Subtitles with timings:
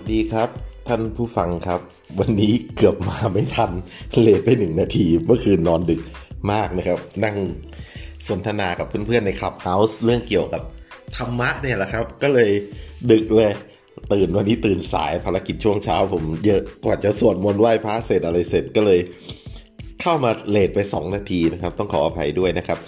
[0.00, 0.48] วัสดีครับ
[0.88, 1.80] ท่านผู้ฟังครับ
[2.18, 3.72] วันนี้เกือบมาไม่ทัน
[4.20, 6.00] เลทไปหนึ่งนาที เมื่อคืนนอนดึก
[6.52, 7.36] มากนะครับ นั่ง
[8.28, 10.62] สนทนากับเพื่อนๆในคลับเฮาส์เรื่องเกี่ยวกับ
[11.16, 12.50] ธรรมะเนี่ยแหละครับ ก็เลย
[13.10, 13.52] ดึกเลย
[14.12, 19.00] ตื่นวันนี้ตื่นสายภารกิจช่วงเช้า ผมเยอะกว่าจะสวดมนต์ไหว้พระเสร็จอะไรเสร็จก็เลย
[20.00, 22.78] เข้ามาเลทไป 2 นาทีนะครับ ต้องขออภัยด้วยนะครับ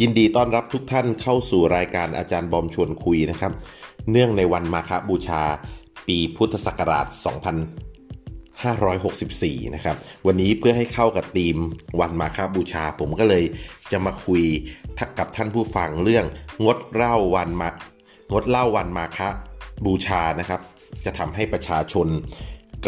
[0.00, 3.52] ยินดีต้อนรับทุกท่านเข้าสู่รายการอาจารย์บอมชวนคุยนะครับ
[4.10, 5.42] เนื่องในวันมาฆบูชา
[6.06, 7.06] ปีพุทธศักราช
[8.80, 11.56] 2564 นะครับ วันนี้เพื่อให้เข้ากับธีม
[12.00, 13.44] วันมาฆบูชา ผมก็เลย
[13.92, 14.42] จะมาคุย
[15.18, 16.26] กับท่านผู้ฟังเรื่อง
[16.64, 17.68] งดเล่าวันมา
[18.32, 19.18] งดเล่าวันมาฆ
[19.84, 20.60] บูชานะครับ
[21.04, 22.08] จะทำให้ประชาชน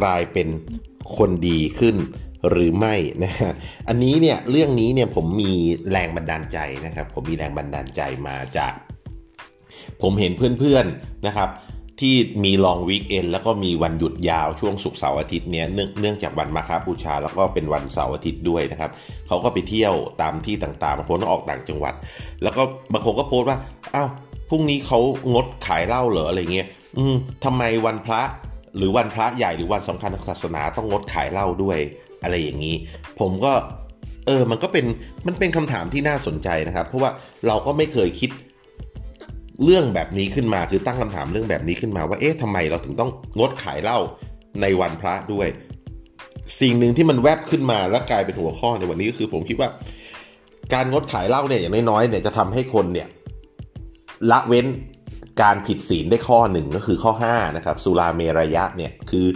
[0.01, 0.49] กลายเป็น
[1.17, 1.97] คนดีขึ้น
[2.51, 2.95] หรือไม่
[3.25, 3.53] นะฮะ
[3.89, 5.53] อันนี้เนี่ยเรื่องนี้เนี่ยผมมี
[5.91, 8.73] แรงบันดาลใจนะครับ ผมมีแรงบันดาลใจมาจาก
[10.03, 11.49] ผมเห็นเพื่อนๆนะครับ
[12.01, 18.91] ที่มีลองวีคเอนแล้วก็มีวันหยุดยาวช่วงศุกร์เสาร์อาทิตย์เนี่ยเนื่องเนื่องจากวันมาคาบูชา แล้วก็เป็นวันเสาร์อาทิตย์ด้วยนะครับ
[19.29, 21.95] เขาก็ไปเที่ยวตามที่ต่างๆบางคนก็ออกต่างจังหวัด
[22.43, 23.59] แล้วก็บางคนก็โพสต์ว่า
[23.95, 24.09] อ้าว
[24.51, 24.99] พรุ่งนี้เขา
[25.33, 28.23] งดขายเหล้าเหรออะไรเงี้ยอืมทำไมวันพระ
[28.77, 31.79] หรือวันพระใหญ่หรือวันสำคัญทางศาสนาต้องงดขายเหล้าด้วย
[32.23, 32.75] อะไรอย่างนี้
[33.21, 33.53] ผมก็
[34.27, 34.87] เออมันก็เป็น
[35.27, 37.11] มันเป็นคำถามที่น่าสนใจนะครับ เพราะว่า
[37.47, 38.31] เราก็ไม่เคยคิด
[39.65, 43.99] เรื่องแบบนี้ขึ้นมาคือตั้งคำถามเรื่องแบบนี้ขึ้นมาว่าเอ๊ะทำไมเราถึงต้องงดขายเหล้า
[44.63, 45.49] ในวันพระด้วย
[46.61, 49.69] สิ่งหนึ่งที่มันแวบขึ้นมาแล้วกลายเป็นหัวข้อในวันนี้ก็คือผมคิดว่า
[50.75, 53.09] การงดขายเหล้าเนี่ยอย่างน้อยๆเนี่ยจะทำให้คนเนี่ย
[54.31, 54.67] ละเว้น
[55.43, 59.27] การผิดศีลได้ข้อหนึ่งก็คือข้อ5นะครับสุราเมรยะเนี่ยคือ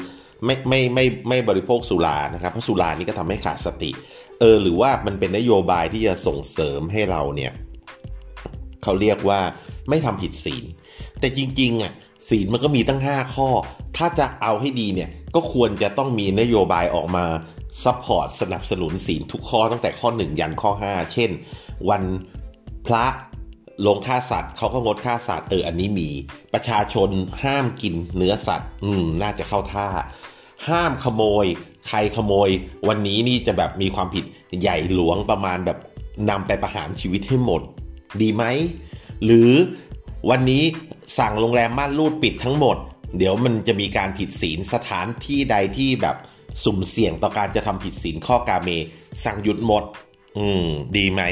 [0.45, 3.91] ไม่ไม่ไม่ไม่บริโภคสุรานะครับเพราะสุรานี่ก็ทำให้ขาดสติ
[4.41, 7.53] เออหรือว่ามันเป็นนโยบายที่จะส่งเสริมให้เราเนี่ย
[8.83, 9.41] เขาเรียกว่า
[9.89, 10.65] ไม่ทำผิดศีล
[11.21, 11.93] แต่จริงๆอะ
[12.29, 13.49] ศีลมันก็มีตั้ง 5 ข้อ
[13.97, 17.25] ถ้าจะเอาให้ดีเนี่ยก็ควรจะต้องมีนโยบายออกมา
[17.85, 21.31] support สนับสนุนศีลทุกข้อตั้งแต่ข้อ 1 ยันข้อ 5 เช่น
[21.89, 22.03] วัน
[22.87, 26.09] พระงดฆ่าสัตว์เขาก็งดฆ่าสัตว์เอออันนี้มี
[26.53, 27.09] ประชาชน
[27.43, 29.89] ห้ามกินเนื้อสัตว์ อืมน่าจะเข้าท่า
[30.69, 31.47] ห้ามขโมย
[31.89, 32.49] ใครขโมย
[32.89, 34.25] วันนี้นี่จะแบบมีความผิด
[34.61, 35.79] ใหญ่หลวงประมาณแบบ
[36.31, 37.63] นำไปประหารชีวิตให้หมด
[38.21, 38.45] ดีไหม
[39.25, 39.53] หรือ
[40.31, 40.63] วันนี้
[41.19, 42.77] สั่งโรงแรมม่านรูดปิดทั้งหมด
[43.19, 46.17] เดี๋ยวมันจะมีการผิดศีลสถานที่ใดที่แบบ
[46.65, 48.69] สุ่มเสี่ยงต่อการจะทำผิดศีลข้อกาเม
[49.25, 49.85] สั่งหยุดหมด
[50.39, 50.65] อืม
[50.97, 51.23] ดีไหม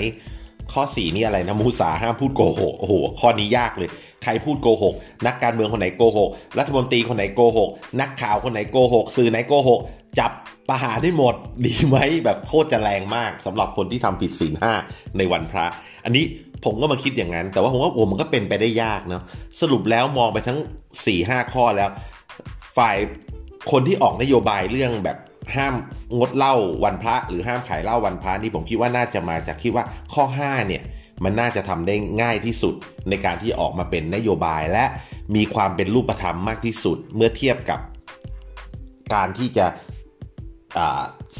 [0.73, 3.91] ข้อสี่นี่อะไรนะมูสาห้ามพูดโกหกโอ้โหข้อนี้ยากเลย
[4.23, 4.95] ใครพูดโกหก
[5.27, 7.71] นักการเมืองคนไหนโกหกรัฐมนตรีคนไหนโกหก
[8.01, 9.81] นักข่าวคนไหนโกหกสื่อไหนโกหก
[10.19, 10.33] จับ
[10.69, 11.35] ประหารได้หมด
[11.67, 14.73] ดีไหมแบบโคตรจะแรงมากสำหรับคนที่ทำผิดศีลห้า
[15.17, 15.67] ในวันพระ
[16.05, 16.25] อันนี้
[16.65, 19.23] ผมก็มาคิดอย่างนั้น แต่ว่าผมว่าโอ้มันก็เป็นไปได้ยากเนาะ
[19.61, 21.91] สรุปแล้วมองไปทั้ง4ี่ห้าข้อแล้ว
[22.77, 22.97] ฝ่าย
[23.71, 25.19] คนที่ออกนโยบายเรื่องแบบ
[25.57, 25.75] ห้าม
[26.19, 29.85] งดเหล้าวันพระ หรือห้ามขายเหล้าวันพระนี่ผมคิดว่าน่าจะมาจากคิดว่า
[30.15, 30.83] ข้อ 5 เนี่ย
[31.25, 32.75] มันน่าจะทำได้ง่ายที่สุด
[33.09, 34.85] ในการที่ออกมาเป็นนโยบายและ
[35.37, 37.81] มีความเป็นรูปธรรมมากที่สุดเมื่อเทียบกับ
[39.15, 39.67] การที่จะ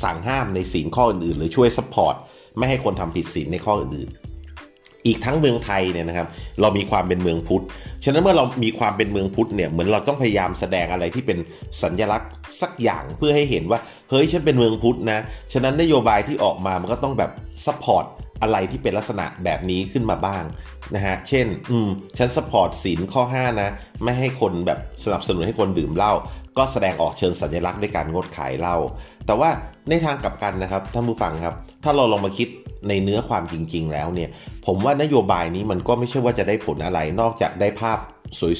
[0.03, 2.15] สั่งห้ามในศีลข้ออื่นๆ หรือช่วย support
[2.59, 4.26] ไม่ให้คนทำผิดศีลในข้ออื่นๆ
[5.07, 6.27] อีกทั้งเมืองไทยเนี่ยนะครับ
[6.61, 7.65] เรามีความเป็นเมืองพุทธ
[8.05, 11.39] ฉะนั้นเมื่อเรามีความเป็นเมืองพุทธเนี่ย เหมือนเราต้องพยายามแสดงอะไรที่เป็น
[11.83, 12.31] สัญลักษณ์
[12.61, 13.81] สักอย่างเพื่อให้เห็นว่า
[14.11, 15.19] เฮ้ย ฉันเป็นเมืองพุทธนะ
[15.53, 17.31] ฉะนั้นนโยบายที่ออกมา มันก็ต้องแบบ
[17.67, 18.05] support
[18.43, 20.45] อะไรที่เป็นลักษณะแบบนี้ขึ้นมาบ้าง
[20.95, 23.69] นะฮะ เช่น อืม ฉัน support ศีลข้อ 5 นะ
[24.05, 26.13] ไม่ให้คนแบบสนับสนุนให้คนดื่มเหล้า
[26.59, 28.77] ก็แสดงออกเชิงสัญลักษณ์ด้วยการงดขายเหล้า
[29.27, 29.51] แต่ว่า
[29.89, 32.49] ในทางกลับกันนะครับท่านผู้ฟังครับ ถ้าเราลองมาคิด
[32.89, 34.31] ในเนื้อความจริง ๆ แล้วเนี่ย
[34.67, 37.99] ผมว่านโยบายนี้มันก็ไม่ใช่ว่าจะได้ผลอะไร นอกจากได้ภาพ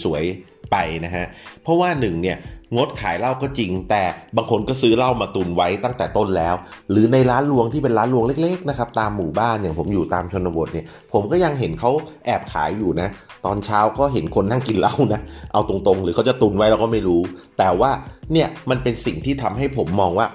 [0.05, 1.27] สวยๆไปนะฮะ
[1.63, 2.39] เพราะว่าหนึ่งเนี่ย
[2.77, 4.03] งดขายเหล้าก็จริง แต่
[4.37, 6.55] บางคนก็ซื้อเหล้ามาตุนไว้ตั้งแต่ต้นแล้ว
[6.91, 11.91] หรือในร้านรวงที่เป็นร้านรวงเล็กๆนะครับตามหมู่บ้านอย่างผมอยู่ตามชนบทเนี่ย ผมก็ยังเห็นเขา
[12.25, 13.09] แอบขายอยู่นะ
[13.47, 15.21] ตอนเช้าก็เห็นคนนั่งกินเหล้านะ
[15.53, 17.21] เอาตรงๆ หรือเขาจะตุนไว้เราก็ไม่รู้
[17.59, 17.91] แต่ว่า
[18.33, 20.27] เนี่ยมันเป็นสิ่งที่ทำให้ผมมองว่า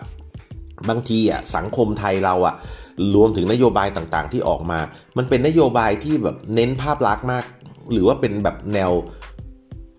[0.89, 2.55] บางทีอะสังคมไทยเราอะ
[3.15, 4.79] รวมถึงนโยบายต่างๆ ที่ออกมา
[5.17, 7.45] มันเป็นนโยบายที่แบบเน้นภาพลักษณ์มาก
[7.91, 8.91] หรือว่าเป็นแบบแนว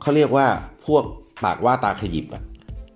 [0.02, 0.46] เขาเรียกว่า
[0.86, 1.04] พวก
[1.44, 2.42] ปากว่าตาขยิบอะ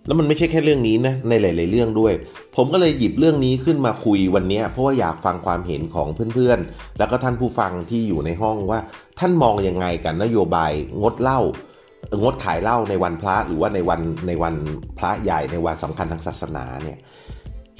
[0.06, 2.12] แล้วมันไม่ใช่แค่เรื่องนี้นะในหลาย ๆ เรื่องด้วย
[2.56, 8.78] ผมก็เลยหยิบเรื่องนี้ขึ้นมาคุยวันนี้เพราะว่าอยากฟังความเห็นของเพื่อน ๆ แล้วก็ท่านผู้ฟังที่อยู่ในห้องว่า
[9.18, 10.72] ท่านมองยังไงกันนโยบาย
[11.02, 11.40] งดเหล้า
[12.22, 14.54] งดขายเหล้าในวันพระหรือว่าในวันในวัน
[14.98, 16.98] พระใหญ่ในวันสำคัญทางศาสนาเนี่ย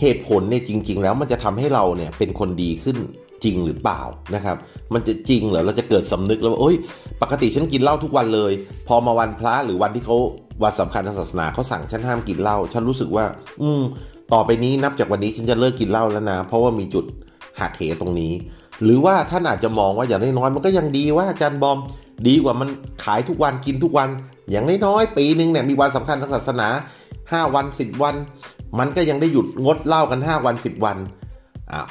[0.01, 2.97] เหตุผลเนี่ยจริง ๆ แล้วมันจะทำให้เราเนี่ยเป็นคนดีขึ้น
[3.45, 4.01] จริงหรือเปล่า
[4.35, 4.57] นะครับ
[4.95, 6.77] มันจะจริงเหรอเราจะเกิดสำนึกแล้วว่าโอ๊ย
[7.23, 8.53] ปกติฉันกินเหล้าทุกวันเลย
[8.89, 10.17] พอมาวันพระหรือวันที่เขา
[10.63, 13.25] วันสำคัญทางศาสนาเขาสั่งฉันห้ามกินเหล้าฉันรู้สึกว่า
[13.63, 13.83] อืม
[14.33, 17.05] ต่อไปนี้นับจากวันนี้ฉันจะเลิกกินเหล้าแล้วนะ เพราะว่ามีจุด
[17.61, 18.33] หักเหตรงนี้
[18.83, 21.79] หรือว่าท่านอาจจะมองว่าอย่างน้อยๆมันก็ยังดีว่าอาจารย์บอม
[22.29, 22.69] ดีกว่ามัน
[23.05, 24.09] ขายทุกวันกินทุกวัน
[24.51, 26.69] อย่างน้อยๆปีหนึ่งเนี่ยมีวันสำคัญทางศาสนา
[27.11, 28.15] 5 วัน 10 วัน
[28.79, 30.99] มันก็ยังได้หยุดงดเหล้ากัน 5 วัน 10 วัน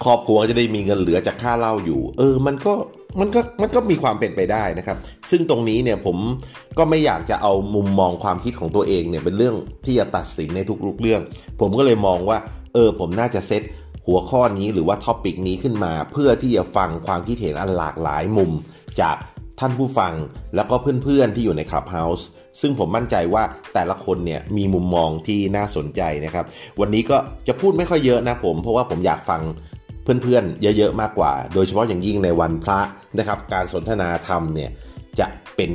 [0.04, 2.74] ครอบครัวจะได้มีเงินเหลือจากค่าเหล้าอยู่ เออ มันก็
[3.20, 4.98] มันก็มันก็มีความเป็นไปได้นะครับ
[5.32, 6.18] ซึ่งตรงนี้เนี่ยผม
[6.78, 9.56] ก็ไม่อยากจะเอามุมมองความคิดของตัวเองเนี่ยเป็นเรื่อง
[9.86, 11.22] ที่จะตัดสินในทุกๆเรื่อง
[11.60, 12.38] ผมก็เลยมองว่า
[12.74, 13.64] เออ ผมน่าจะเซต
[14.08, 18.52] หัวข้อนี้หรือว่าท็อปิกนี้ขึ้นมา เพื่อที่จะฟังความคิดเห็นอันหลากหลายมุม
[19.02, 19.16] จาก
[19.60, 20.14] ท่านผู้ฟัง
[20.56, 22.28] แล้วก็เพื่อนๆที่อยู่ในคลับเฮาส์
[22.62, 23.44] ซึ่งผมมั่นใจว่า
[23.74, 26.46] แต่ละคนเนี่ยมีมุมมองที่น่าสนใจนะครับ
[26.80, 27.18] วันนี้ก็
[27.48, 29.42] จะพูดไม่ค่อยเยอะนะผม เพราะว่าผมอยากฟัง
[30.04, 32.80] เพื่อนๆ เยอะๆ มากกว่า โดยเฉพาะอย่างยิ่งในวันพระ
[33.20, 34.70] นะครับ การสนทนาธรรมเนี่ย
[35.20, 35.72] จะเป็น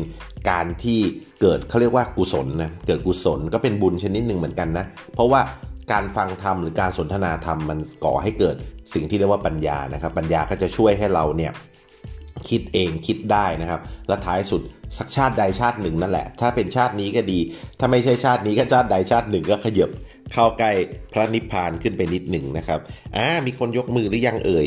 [0.50, 1.00] การที่
[1.41, 5.41] เกิดเขาเรียกว่ากุศลนะเกิดกุศลก็เป็นบุญชนิดหนึ่งเหมือนกันนะ เพราะว่า
[5.93, 8.56] การฟังธรรมหรือการสนทนาธรรมมันก่อให้เกิด
[8.94, 11.53] สิ่งที่เรียกว่าปัญญานะครับ ปัญญาก็จะช่วยให้เราเนี่ย
[12.49, 14.63] คิดเองคิดได้นะครับ และท้ายสุด
[14.99, 17.39] สักชาติใดชาติหนึ่งนั่นแหละ ถ้าเป็นชาตินี้ก็ดี
[17.79, 19.91] ถ้าไม่ใช่ชาตินี้ก็ชาติใดชาติหนึ่งก็ขยบ
[20.33, 20.71] เข้าใกล้
[21.13, 22.81] พระนิพพานขึ้นไปนิดหนึ่งนะครับ
[23.17, 24.65] อ่ามีคนยกมือหรือยังเอ่ย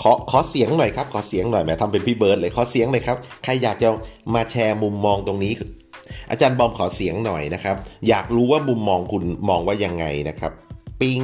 [0.00, 3.88] ขอขอเสียงหน่อยครับขอเสียงหน่อยแหมทำเป็นพี่เบิร์ดเลยขอเสียงหน่อยครับใครอยากจะ
[4.34, 5.52] มาแชร์มุมมองตรงนี้
[6.30, 7.76] อาจารย์บอมขอเสียงหน่อยนะครับ
[8.08, 10.52] อยากรู้ว่ามุมมองคุณมองว่ายังไงนะครับ
[11.00, 11.22] ปิง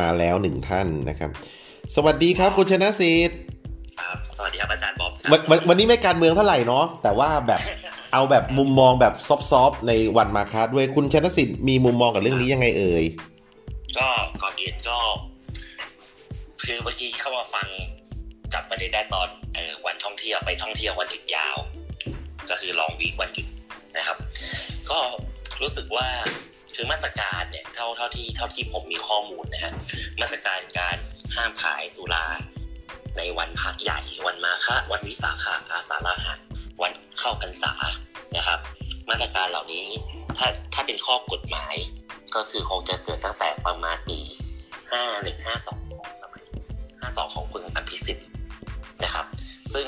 [0.00, 1.30] มาแล้วหนึ่งท่านนะครับ
[1.94, 3.38] สวัสดีครับคุณชนะสิทธิ์
[4.40, 7.60] สวัสดีครับอาจารย์บอมวันวันนี้ไม่การเมืองเท่าไหร่เนาะแต่ว่าแบบ
[8.12, 9.14] เอาแบบมุมมองแบบ
[9.50, 13.04] ซอฟๆในวันมาคาด้วยคุณชนสิทธิ์มีมุมมองกับเรื่องนี้ยังไงเอ่ย
[13.98, 14.08] ก็
[14.42, 14.98] ก่อนอื่นก็
[16.64, 17.68] คือเมื่อกี้เข้ามาฟัง
[18.52, 21.56] จับประเด็นได้ตอนเออวันท่องเที่ยวไปท่องเที่ยววันหยุดยาว
[22.50, 23.46] ก็คือลองวีควันหยุด
[23.96, 24.16] นะครับ
[24.90, 24.98] ก็
[25.62, 26.08] รู้สึกว่า
[26.74, 29.72] คือมาตรการเนี่ยเท่าเท่าที่เท่าที่ผมมีข้อมูลนะฮะ
[30.20, 30.96] มาตรการการ
[31.34, 32.26] ห้ามขายสุรา
[33.18, 36.34] ในวันพักใหญ่วันมาฆะวันวิสาขะอาสาฬหะ
[36.82, 37.72] วันเข้าพรรษา
[38.36, 38.58] นะครับ
[39.08, 39.86] มาตรการเหล่านี้
[40.36, 41.74] ถ้าถ้าเป็นข้อกฎหมาย
[42.34, 44.20] ก็คือคงจะเกิดตั้งแต่ประมาณปี
[45.02, 46.44] 5152ของสมัย
[46.90, 48.28] 52 ของคุณอภิสิทธิ์
[49.04, 49.26] นะครับ
[49.72, 49.86] ซึ่ง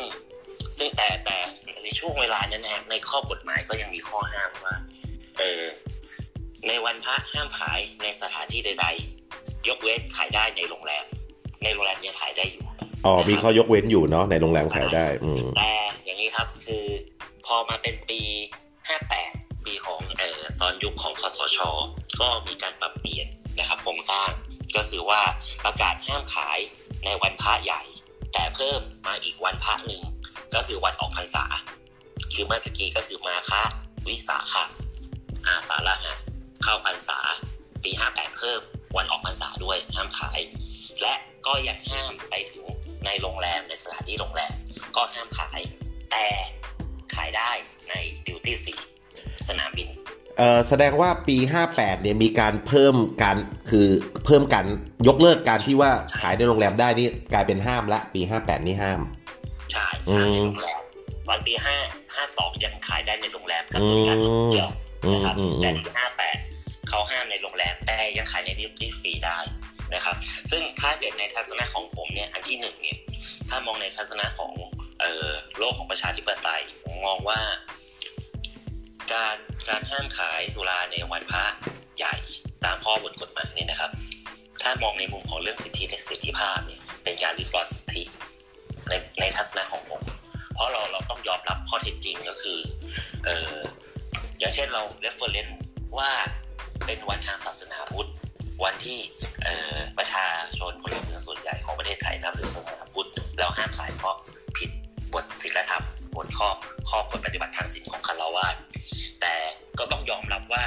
[0.77, 1.39] ซึ่งแต่แต่
[1.83, 4.75] ในช่วงเวลานั้นนะในข้อกฎหมายก็ยังมีข้อห้ามว่า
[5.39, 5.63] เออ
[6.69, 8.87] ในวันพระห้ามขายในสถานที่ใด
[9.27, 11.05] ๆ ยกเว้นขายได้ในโรงแรม
[11.63, 12.67] ในโรงแรมยังขายได้อยู่
[13.07, 15.73] อ๋อมีข้อยกเว้นอยู่เนาะในโรงแรมขายได้ อืแต่
[16.05, 16.87] อย่างนี้ครับคือ
[17.47, 18.21] พอมาเป็นปี
[18.89, 21.59] 58 ปีของเอ่อตอนยุคของคสช
[22.21, 23.27] ก็มีการปรับเปลี่ยน
[23.59, 24.31] นะครับโครงสร้าง
[24.77, 25.21] ก็คือว่า
[25.65, 26.59] ประกาศห้ามขาย
[27.05, 27.83] ในวันพระใหญ่
[28.33, 30.03] แต่เพิ่มมาอีกวันพระหนึ่ง
[30.55, 31.45] ก็คือวันออกพรรษา
[32.35, 33.63] คือเมื่อกี้ก็คือมาคะ
[34.07, 34.65] วิสาขะ
[35.47, 36.15] อาสาฬหะ
[36.63, 37.19] เข้าพรรษา
[37.85, 38.61] ปี 58 เพิ่ม
[38.97, 40.41] วันออกพรรษาด้วยห้ามขาย
[41.03, 41.15] และ
[41.47, 42.65] ก็ยังห้ามไปถึง
[43.07, 44.53] ในโรงแรมในสถานที่โรงแรม
[44.97, 45.61] ก็ห้ามขาย
[46.13, 46.27] แต่
[47.15, 47.51] ขายได้
[47.91, 47.95] ใน
[48.27, 48.75] ดิวตี้ฟรี
[49.49, 49.89] สนามบิน
[50.39, 51.37] เออแสดงว่าปี
[51.71, 53.37] 58เนี่ยมีการเพิ่มการ
[53.71, 53.87] คือ
[54.25, 54.67] เพิ่มการ
[55.09, 59.01] ยกเลิกการที่ว่าขายในโรงแรมได้นี่กลายเป็นห้ามละปี 58 นี่ห้าม
[59.73, 60.81] ใช่ห้ามในโรงแรม
[61.29, 61.55] วันปี
[61.87, 64.19] 5 52 ยังขายได้ในโรงแรมกับตัวกัน
[64.53, 64.69] เดียว
[65.13, 65.91] นะครับแต่ปี
[66.39, 69.39] 58 เขาห้ามในโรงแรมแต่ยังขายในดิวตี้ฟรีได้
[69.95, 70.17] นะครับ
[70.51, 72.99] ซึ่งถ้าเกิดในทัศนะของผมเนี่ยอันที่หนึ่งเนี่ย
[73.49, 74.53] ถ้ามองในทัศนะของ
[75.03, 77.41] ออโลกของประชาธิปไตยผมมองว่า
[79.13, 79.37] การ
[79.69, 81.45] การห้ามขายสุราในวันพระ
[81.99, 82.15] ใหญ่
[82.65, 83.91] ตามข้อบทกฎหมายเนี่ยนะครับ
[84.63, 88.03] ถ้ามองในมุมของเรื่องสิทธิและเสรีภาพเนี่ยเป็นการริดรอนสิทธิ
[88.89, 90.03] ในในทัศนะของผม
[90.55, 92.59] เพราะเราเราต้องยอมรับข้อเท็จจริงก็คือ
[93.27, 93.57] เออ
[94.39, 95.59] อย่างเช่นเราเรฟเฟอร์เรนซ์
[95.99, 96.11] ว่า
[96.87, 98.11] เป็นวันทางศาสนาพุทธ
[98.65, 98.99] วันที่
[99.99, 100.27] ประชา
[100.59, 104.17] ชนพลเมืองส่วนใหญ่ของประเทศไทยนับถือศาสนาพุทธเราห้ามขายเพราะ
[104.57, 104.71] ผิด
[105.13, 105.85] บทศีลธรรม
[106.17, 106.49] บนข้อ
[106.89, 108.47] ข้อกฎปฏิบัติทางศีลของคารวะ
[109.21, 109.35] แต่
[109.79, 110.65] ก็ต้องยอมรับว่า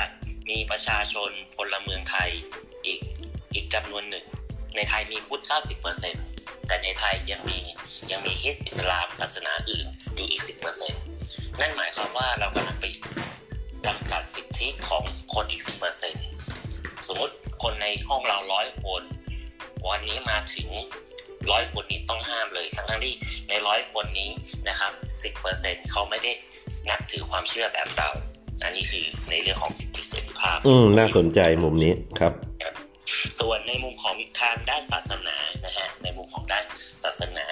[0.49, 2.29] มีประชาชนพลเมืองไทย
[2.85, 2.99] อีก
[3.53, 4.25] อีกจำนวนหนึ่ง
[4.75, 5.41] ในไทยมีพุทธ
[6.05, 7.59] 90%แต่ในไทยยังมี
[8.11, 10.41] ยังมีคิดอิสลามศาสนาอื่นอยู่อีก
[11.01, 12.85] 10%นั่นหมายความว่าเรากำลังไป
[13.85, 15.61] จำกัดสิทธิของคนอีก
[16.33, 19.03] 10%สมมติ คนในห้องเราร้อยคน
[19.89, 20.69] วันนี้มาถึง
[21.51, 23.15] ร้อยคนนี้ต้องห้ามเลย ทั้งทั้งที่
[23.49, 24.29] ในร้อยคนนี้
[24.67, 24.91] นะครับ
[25.23, 26.31] สิบเปอร์เซ็นเขาไม่ได้
[26.89, 28.09] นับถือความเชื่อแบบเรา
[28.63, 32.33] อันนี้คือในเรื่องของสิทธิเสรีภาพ อืม น่าสนใจมุมนี้ครับ
[33.39, 36.65] ส่วนในมุมของทางด้านศาสนานะฮะในมุมของด้าน
[37.03, 37.45] ศาสนา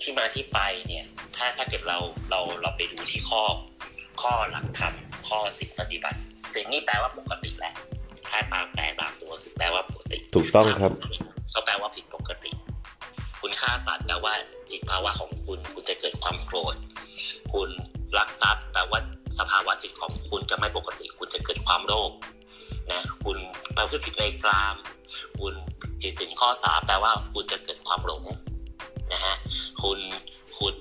[0.00, 1.04] ที่มาที่ไปเนี่ย
[1.36, 1.98] ถ้าถ้าเกิดเรา
[2.30, 3.42] เราเราไปดูที่ข้อ
[4.22, 4.94] ข้อหลักธรรม
[5.28, 6.18] ข้อสิทธิปฏิบัติ
[6.54, 7.72] สิ่งนี้แปลว่าปกติแหละ
[8.30, 10.92] ถ้าตามแปลตามตัวสิ่งแปลว่าปกติ ถูกต้องครับ
[11.50, 12.50] เขาแปลว่าผิดปกติ
[13.42, 14.34] คุณค่าสัตว์แปลว่า
[14.70, 16.76] จิตภาวะของคุณ คุณจะเกิดความโกรธ
[17.52, 17.70] คุณ
[18.18, 19.00] รักทรัพย์แปลว่า
[19.38, 22.12] สภาวะจิตของคุณจะไม่ปกติ คุณจะเกิดความโลภ
[22.92, 23.36] นะคุณ
[23.74, 24.76] แปลว่าผิดในกลาม
[25.38, 25.54] คุณ
[26.00, 28.24] ผิดสินข้อสาแปลว่าคุณจะเกิดความหลง
[29.12, 29.34] นะฮะ
[29.82, 29.98] คุณ
[30.58, 30.76] คุณ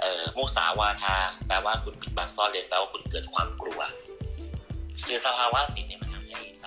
[0.00, 1.16] เอ่อมุสาวาทา
[1.46, 3.80] แปลว่าคุณปิดบังซ่อนเร้นแปลว่าคุณเกิดความกลัว
[5.06, 6.11] คือสภาวะสิ่งเนี่ยมันทำให้ส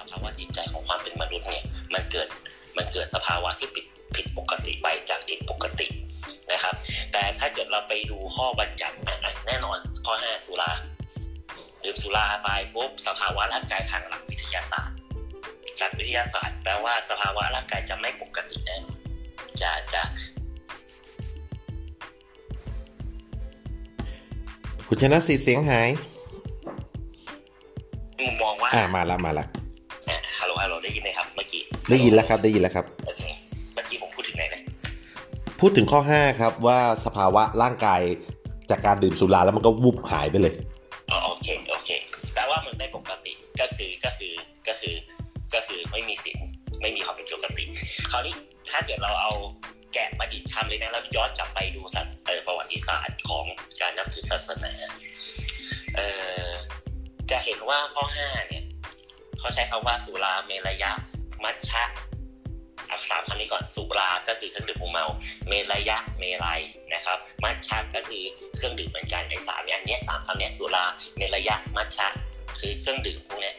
[0.10, 2.28] ภาวะจิตใจของความเป็นมนุษย์เนี่ยมันเกิด
[2.78, 3.86] มันเกิดสภาวะที่ผิด
[4.16, 5.88] ผิดปกติไปจากจิตปกติ
[6.52, 6.76] นะครับ
[7.12, 8.96] แต่ถ้าเกิดเราไปดูข้อบัญญัติ
[9.48, 10.72] แน่นอนข้อห้าสุรา
[11.84, 14.98] ดื่มสุราไปปุ๊บสภาวะร่างกายทางหลักวิทยาศาสตร์
[15.80, 18.98] หลักวิทยาศาสตร์แปลว่าสภาวะร่างกายจะไม่ปกติแน่นอน
[19.62, 20.04] จะจะ
[24.88, 25.90] คุณชนะสิเสียงหาย
[28.20, 29.46] มุมมองว่าอ่ามาละมาละ
[30.10, 33.24] อะฮัลโหลฮัลโหลได้ยินไหมครับเมื่อกี้ ได้ยินแล้วครับได้ยินแล้วครับโอเค
[33.74, 34.62] เมื่อกี้ผมพูดถึงไหนนะ
[35.60, 38.02] พูดถึงข้อ 5 ครับว่าสภาวะร่างกาย
[38.70, 40.54] จากการดื่มสุราแล้วมันก็วุบหายไปเลย
[41.12, 41.90] อ๋อโอเคโอเค
[42.34, 44.34] แปลว่ามันไม่ปกติก็คือก็คือ
[44.68, 44.96] ก็คือ
[45.54, 46.38] ก็คือไม่มีสิ่ง
[46.82, 47.66] ไม่มีความเป็นปกติ
[48.12, 48.34] คราวนี้
[48.72, 49.34] ถ้าเกิดเราเอา
[49.94, 53.46] แกะประดิษฐ์ทำเลยนะเราย้อนกลับไปดูศาสเอ่อประวัติศาสตร์ของ
[53.82, 54.72] การนับถือศาสนา
[55.96, 56.08] เอ่
[56.48, 56.50] อ
[57.32, 58.64] จะเห็นว่าข้อห้าเนี่ย
[59.40, 60.92] เขาใช้คำว่าสุราเมรยะ
[61.44, 61.84] มัชชะ
[62.88, 65.06] เอาสามคำนี้ก่อนสุราก็คือเครื่องดื่มมึนเมา
[65.48, 66.62] เมรยะเมรัย
[66.94, 68.24] นะครับ มัชชะก็คือ
[68.56, 70.86] เครื่องดื่มเหมือนกันไอ้สามอย่างเนี้ยสามคำเนี้ยสุรา
[71.18, 72.08] เมรยะมัชชะ
[72.60, 73.56] คือเครื่องดื่มพวกเนี้ย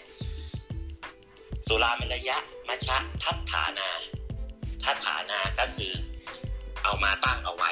[1.66, 2.36] สุราเมรยะ
[2.68, 3.88] มัชชะทัฏฐานา
[4.84, 5.92] ทัฏฐานาก็คือ
[6.82, 7.70] เอามาตั้งเอาไว้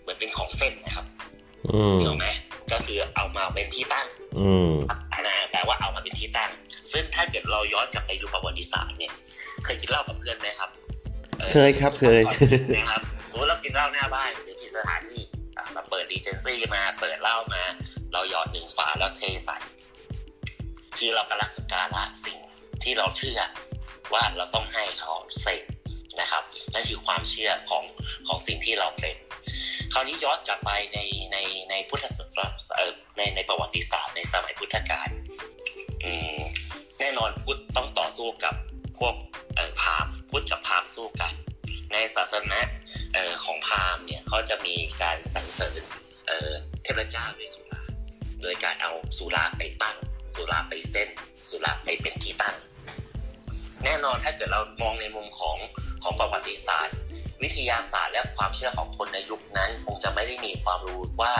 [0.00, 1.06] เหมือนเป็นของเส้นนะครับ
[1.68, 2.26] อืมเห็นไหม
[2.72, 4.06] ก็คือเอามาเป็นที่ตั้ง
[4.38, 4.72] อืม
[5.12, 6.50] อันนั้นแปลว่าเอามาเป็นที่ตั้ง
[6.94, 9.12] ซึ่งถ้าเกิดเราย้อนกลับไปดูประวัติศาสตร์เนี่ย
[9.64, 10.70] เคยกินเหล้ากับเพื่อนไหมครับ
[11.40, 12.22] อ่อเคยครับเคย
[12.76, 15.22] นะครับสมมติเรากินเหล้าหน้าบ้านหรือที่สถานที่
[15.56, 17.62] อะเราเปิดดีเจนซี่มาเปิดเหล้ามา
[18.12, 19.56] เราหยอดหนึ่งฝาแล้วเทใส่
[20.98, 22.38] คือเรากำลังสกการะสิ่ง
[22.82, 23.40] ที่เราเชื่อ
[24.12, 25.62] ว่าเราต้องให้เขาเสร็จ
[26.20, 26.42] นะครับ
[26.74, 27.84] นั่นคือความเชื่อของ
[28.26, 29.16] ของสิ่งที่เราเป็น
[29.92, 30.98] คราวนี้ย้อนกลับไปใน
[31.32, 31.36] ใน
[31.70, 32.46] ในพุทธศาสนา
[32.76, 35.08] เอ่อในในประวัติศาสตร์ในสมัยพุทธกาล
[36.04, 36.38] อืม
[36.98, 38.54] แน่นอนพุทธต้องต่อสู้กับ
[38.98, 39.14] พวก
[39.80, 41.32] พราหมณ์พุทธกับพราหมณ์สู้กัน
[41.92, 42.60] ในศาสนา
[43.16, 45.82] ออของพราหมณ์เนี่ยเขาจะมีการสรรเสริญ
[46.28, 46.50] เอ่อ
[46.82, 47.82] เทพเจ้าด้วยสุรา
[48.42, 49.96] โดยการเอาสุราไปตั้ง
[50.34, 51.08] สุราไปเส้น
[51.48, 52.56] สุราไปเป็นที่ตั้ง
[53.84, 55.58] แน่นอนถ้าเกิดเรามองในมุมของ
[56.02, 56.96] ของประวัติศาสตร์
[57.44, 61.34] วิทยาศาสตร์และความเชื่อของคนในยุคนั้น คงจะไม่ได้มีความรู้ว่า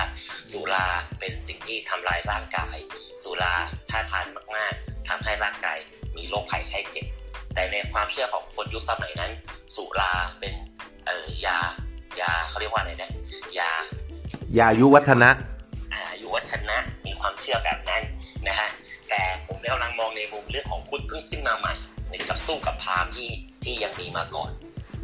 [0.51, 0.87] สุรา
[1.21, 2.77] เป็นสิ่งที่ทำลายร่างกาย
[3.23, 3.55] สุรา
[3.91, 5.79] ถ้าทานมากๆทำให้ร่างกาย
[6.17, 7.07] มีโรคภัยไข้เจ็บ
[7.55, 9.33] แต่ในความเชื่อของคนยุคสมัยนั้น
[9.75, 10.55] สุราเป็น
[11.07, 11.59] เอ่อยา
[12.21, 13.11] ยาเขาเรียกว่าอะไรนะ
[13.59, 13.71] ยา
[14.59, 15.31] ยายุวัฒนะ
[15.95, 18.03] อายุวัฒนะมีความเชื่อแบบนั้น
[18.47, 18.69] นะฮะ
[19.09, 21.75] แต่ผมกำลังมองในมุมเรื่องของพุทธเพิ่งขึ้นมาใหม่
[22.29, 23.31] กับสู้กับพราหมณ์ที่
[23.65, 24.51] ที่ยังมีมาก่อน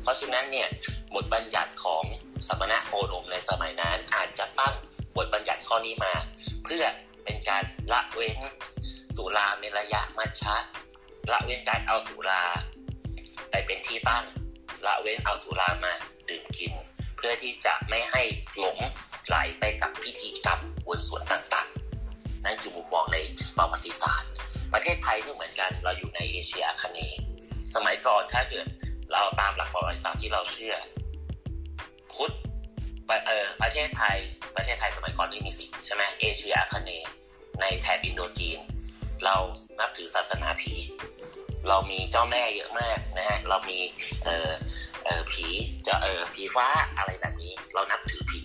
[0.03, 0.69] เพราะฉะนั้นเนี่ย
[1.15, 2.05] บทบัญญัติของ
[2.47, 4.75] สมณะโคดมในสมัยนั้นอาจจะตั้ง
[5.17, 6.15] บทบัญญัติข้อนี้มา
[6.65, 6.85] เพื่อ
[7.25, 8.39] เป็นการละเว้น
[9.17, 10.57] สุราเมระยะมัชชะ
[11.33, 12.43] ละเว้นการเอาสุรา
[13.51, 14.25] ไปเป็นที่ตั้ง
[14.87, 15.93] ละเว้นเอาสุรามา
[16.29, 16.73] ดื่มกิน
[17.17, 18.23] เพื่อที่จะไม่ให้
[18.59, 18.79] หลง
[19.27, 23.19] ไหลไปกับพิธีกรรมบนส่วนต่างๆ นั่นคือมุมมองใน
[23.57, 24.31] ประวัติศาสตร์
[24.73, 27.21] ประเทศไทยก็เหมือนกันเราอยู่ในเอเชียอาคเนย์
[27.75, 28.67] สมัยก่อนถ้าเกิด
[29.13, 30.75] เราตามหลักประวัติศาสตร์ที่เราเชื่อ
[32.13, 32.33] พุทธ
[33.27, 34.19] เออประเทศไทย
[34.57, 37.11] ประเทศไทยสมัยก่อนไม่มีสิใช่ไหมเอเชียอาคเนย์
[37.61, 38.59] ในแถบอินโดจีน
[39.25, 39.37] เรา
[39.81, 40.75] นับถือศาสนาผี
[41.69, 43.79] เรามีเจ้าแม่เยอะมากนะฮะเรามี
[44.25, 44.51] เออ
[45.05, 45.47] เออผี
[45.87, 46.67] จะเออผีฟ้า
[46.99, 48.43] อะไรแบบนี้ เรานับถือผี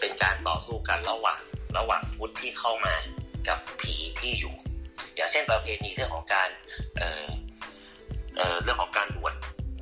[0.00, 1.40] เป็นการต่อสู้กันระหว่าง
[1.78, 2.94] ระหว่างพุทธที่เข้ามา
[3.48, 4.54] กับผีที่อยู่
[5.16, 6.48] อย่างเช่นประเพณีเรื่องของการ
[6.98, 7.26] เออ
[8.36, 9.34] เออเรื่องของการบวช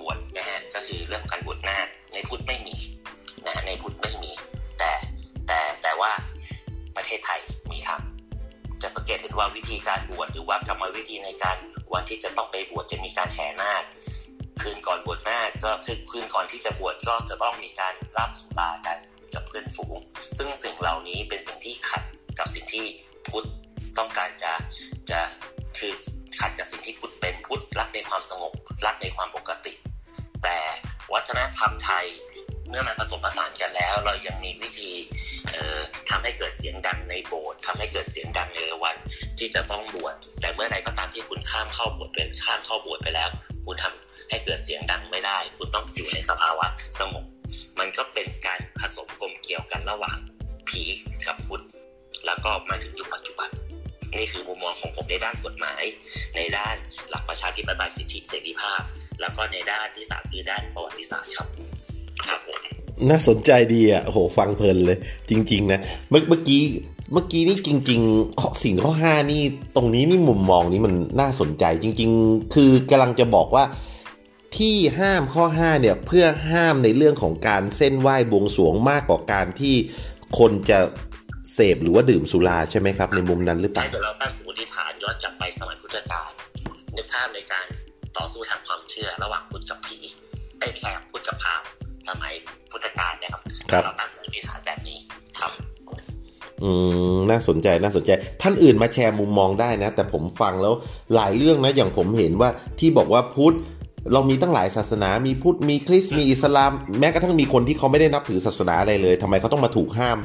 [0.07, 2.77] วชนะฮะก็คือเรื่องการบวชนาคในพุทธไม่มี
[3.45, 4.33] นะฮะในพุทธไม่มี
[4.79, 4.93] แต่
[5.47, 6.13] แต่แต่ว่า
[6.97, 8.01] ประเทศไทยมีครับ
[8.83, 11.57] จะสังเกตเห็นว่าวิธีการบวชหรือว่ากรรมวิธีในการ
[11.93, 13.83] วันที่จะต้องไปบวชจะมีการแห่นาค
[14.63, 18.99] คืนก่อนบวชนาคก็คือคืนก่อนที่จะบวชก็จะต้องมีการรับสุรากัน
[19.35, 19.97] กับเพื่อนฝูง
[20.37, 22.03] ซึ่งสิ่งเหล่านี้เป็นสิ่งที่ขัด
[22.39, 22.87] กับสิ่งที่
[23.31, 23.45] พุทธ
[23.99, 24.53] ต้องการจะ
[25.11, 25.21] จะ
[25.79, 25.93] คือ
[26.41, 28.53] ขัดกับสิ่งที่พุทธเป็นพุทธรักในความสงบ
[28.87, 29.73] รักในความปกติ
[30.45, 30.59] แต่
[31.13, 32.07] วัฒนธรรมไทย
[32.69, 34.91] เมื่อมันผสมผสานกันแล้ว เรายังมีวิธี
[35.53, 35.79] เอ่อ
[36.11, 38.97] ทำให้เกิดเสียงดังในโบสถ์ทำให้เกิดเสียงดังในวัน
[39.39, 43.31] ที่จะต้องบวชแต่เมื่อใดก็ตามที่คุณข้ามเข้าบวชเป็นข้ามเข้าบวชไปแล้ว
[43.67, 46.67] คุณทำให้เกิดเสียงดังไม่ได้ คุณต้องอยู่ในสภาวะ
[46.99, 47.25] สงบ
[47.79, 50.19] มันก็เป็นการผสมกลมเกี่ยวกันระหว่าง
[50.69, 50.83] ผี
[51.27, 51.65] กับพุทธ
[52.27, 53.49] แล้วก็มาถึงยุคปัจจุบัน
[54.19, 55.83] นี่คือมุมมองของผมในด้านกฎหมาย
[56.37, 56.77] ในด้าน
[57.11, 58.83] หลักประชาธิปไตยสิทธิเสรีภาพ
[59.21, 61.49] แล้วก็ในด้านที่สามคือด้านประวัติศาสตร์ครับ
[62.27, 62.61] ครับผม
[63.09, 64.99] น่าสนใจดีอะโหฟังเพลินเลย
[65.31, 65.81] จริง ๆ นะ
[66.11, 66.63] เมื่อเมื่อกี้
[67.13, 69.43] เมื่อกี้นี่จริง ๆ ข้อสิ่งข้อห้านี่
[69.77, 73.65] ตรงนี้นี่มุมมองนี้มันน่าสนใจ จริง ๆ คือกำลังจะบอกว่า
[74.57, 79.75] ที่ห้ามข้อห้าเนี่ยเพื่อห้ามในเรื่องของการเส้นไหว้บวงสรวงมากกว่าการที่
[80.39, 80.79] คนจะ
[81.53, 86.31] เสพหรือว่าดื่มสุราใช่ไหมครับ ในมุมนั้นหรือเปล่าใช่แต่เราตั้งสมมติฐานย้อนกลับไปสมัยพุทธกาล
[86.97, 87.65] นึกภาพในการ
[88.17, 89.99] ต่อสู้ทางความเชื่อระหว่างพุทธกับผี
[90.59, 91.67] ไม่ใช่พุทธกับพราหมณ์
[92.09, 92.33] สมัย
[92.71, 93.43] พุทธกาลนะครับ
[93.85, 94.99] เราตั้งสมมติฐานแบบนี้
[95.41, 95.53] ครับ
[96.63, 96.71] อื
[97.15, 98.11] มน่าสนใจน่าสนใจ
[98.43, 100.75] ท่านอื่นมาแชร์มุมมองได้นะ แต่ผมฟังแล้ว
[101.15, 103.57] หลายเรื่องนะอย่างผมเห็นว่าที่บอกว่าพุทธ
[104.13, 106.71] เรามีตั้งหลายศาสนา มีพุทธ มีคริสต์ มีอิสลาม
[107.01, 110.19] แม้กระทั่งมีคนที่เขาไม่ได้นับถือศาสนาอะไรเลยทำไมเขาต้องมาถูกห้าม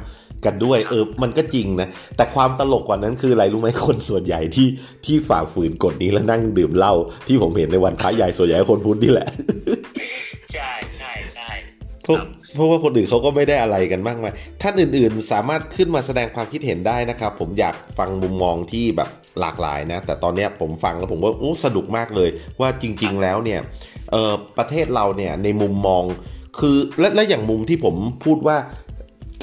[0.45, 4.67] กันด้วย เออ มันก็จริงนะ แต่ความตลกกว่านั้นคืออะไรรู้ไหมคนส่วนใหญ่ที่
[5.05, 6.93] ที่ฝ่าฝืนกฎนี้แล้วนั่งดื่มเหล้า
[7.27, 9.27] ที่ผมเห็นในวันพระใหญ่ส่วนใหญ่คนพุทธนี่แหละ
[10.53, 11.50] ใช่ใช่ใช่
[12.03, 19.09] เพราะว่าคนอื่นเขาก็ไม่ได้อะไรกันมากมายท่านอื่นๆ สามารถขึ้นมาแสดงความคิดเห็นได้นะครับ ผมอยากฟังมุมมองที่แบบ
[19.41, 22.29] หลากหลายนะ แต่ตอนนี้ผมฟังแล้วผมว่าโอ้สนุกมากเลย
[22.62, 23.60] ว่าจริง ๆ แล้วเนี่ย
[24.58, 26.03] ประเทศเราเนี่ยในมุมมอง
[26.60, 28.58] คือและและอย่างมุมที่ผมพูดว่า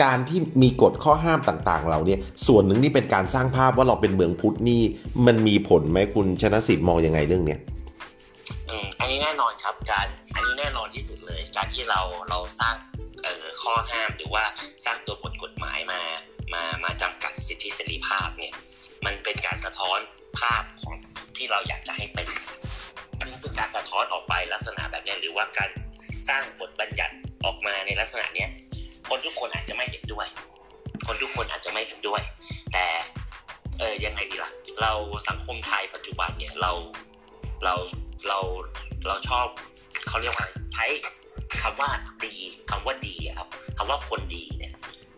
[0.02, 4.82] การที่มีกฎข้อห้ามต่างๆ เราเนี่ยส่วนหนึ่งนี่เป็นการสร้างภาพว่าเราเป็นเมืองพุทธนี่
[5.26, 7.60] มันมีผลไหมคุณชนะสิทธิ์มองยังไงเรื่องเนี้ย
[8.68, 12.00] อืมอันนี้แน่นอนครับการอันนี้แน่นอนที่สุดเลย การที่เรา
[12.30, 12.74] เราสร้าง
[13.24, 14.44] เอ่อข้อห้ามหรือว่า
[14.84, 16.00] สร้างตัวบทกฎหมายมา
[16.54, 18.52] มามาจำกัดสิทธิเสรีภาพเนี่ย
[19.04, 19.98] มันเป็นการสะท้อน
[20.38, 20.94] ภาพของ
[21.36, 22.28] ที่เราอยากจะให้เป็น
[23.42, 25.71] คือการสะท้อนออกไปลักษณะแบบนี้หรือว่าการ
[26.28, 28.49] สร้างบทบัญญัติออกมาในลักษณะเนี้ย
[29.08, 30.26] คนทุกคนอาจจะไม่เห็นด้วย
[31.06, 32.23] คนทุกคนอาจจะไม่เห็นด้วย
[32.73, 32.86] แต่
[33.78, 34.92] เออยังไงดีล่ะ เรา
[35.28, 36.73] สังคมไทยปัจจุบันเนี่ยเรา
[37.64, 37.75] เรา
[38.28, 38.38] เรา
[39.06, 39.47] เราชอบ
[40.08, 40.86] เขาเรียกว่าใช้
[41.62, 41.90] คำว่า
[42.25, 42.34] ดี
[42.71, 44.73] คำว่าดีครับคำว่าคนดีเนี่ย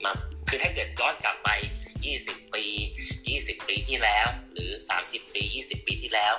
[0.05, 0.13] มา
[0.49, 1.49] คือถ้าเกิดย้อนกลับไป
[2.07, 2.65] 20 ปี
[3.17, 4.71] 20 ปีที่แล้ว หรือ
[5.03, 6.35] 30 ปี 20 ปีที่แล้ว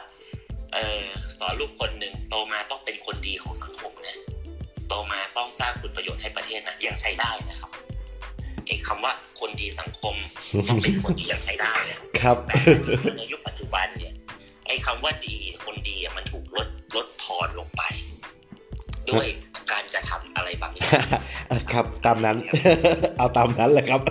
[0.73, 1.05] เออ
[1.37, 4.17] สอนลูกคนหนึ่งโตมาต้องเป็นคนดีของสังคมนะ
[4.87, 7.71] โตมาต้องสร้างคุณประโยชน์ให้ประเทศนะยังใช้ได้นะครับ
[8.65, 10.15] ไอ้คำว่าคนดีสังคม
[10.69, 11.73] ต้องเป็นคนดียังใช้ได้
[12.21, 14.13] ครับแต่ในยุคปัจจุบันเนี่ย
[14.67, 17.81] ไอ้คำว่าดีคนดีมันถูกลดลดทอนลงไป
[19.09, 19.27] ด้วย
[19.71, 20.91] การจะทำอะไรบางอย่าง
[21.73, 22.37] ครับตามนั้น
[23.17, 24.01] เอาตามนั้นแหละครับ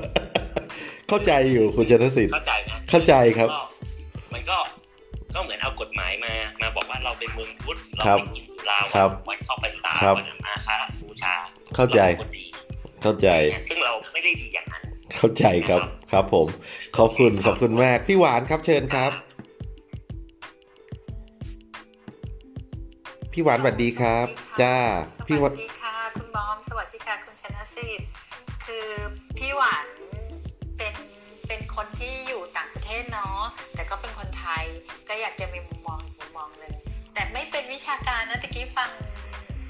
[1.08, 3.48] เข้าใจอยู่คุณชนสิทธิ์เข้าใจนะเข้าใจครับ
[4.32, 4.58] มันก็
[5.34, 8.78] ก็เหมือนเอากฎหมายมามาบอกว่าเราเป็นเมืองพุทธเราไม่กินสุรา
[9.28, 11.34] วันเข้าพรรษาวันมาคาบูชา
[11.76, 12.46] เข้าใจคนดี
[13.02, 13.28] เข้าใจ
[13.68, 14.82] ซึ่งเราไม่ได้ดีอย่างนั้น
[15.16, 15.80] เข้าใจครับ
[16.12, 16.46] ครับผม
[16.98, 19.12] ขอบคุณขอบคุณมากพี่หวานครับเชิญครับ
[23.32, 24.26] พี่หวานสวัสดีครับ
[24.60, 24.76] จ้า
[25.26, 28.08] พี่สวัสดีค่ะคุณบอมสวัสดีค่ะคุณชนะสิทธิ์
[28.66, 28.86] คือ
[29.38, 29.97] พี่หวานเป็น
[31.48, 33.40] เป็นคนที่อยู่ต่างประเทศเนาะ
[33.74, 34.64] แต่ก็เป็นคนไทย
[35.08, 36.74] ก็อยากจะมีมุมมองมุมมองหนึ่ง
[37.14, 38.90] แต่ไม่เป็นวิชาการนะตะกี้ฟัง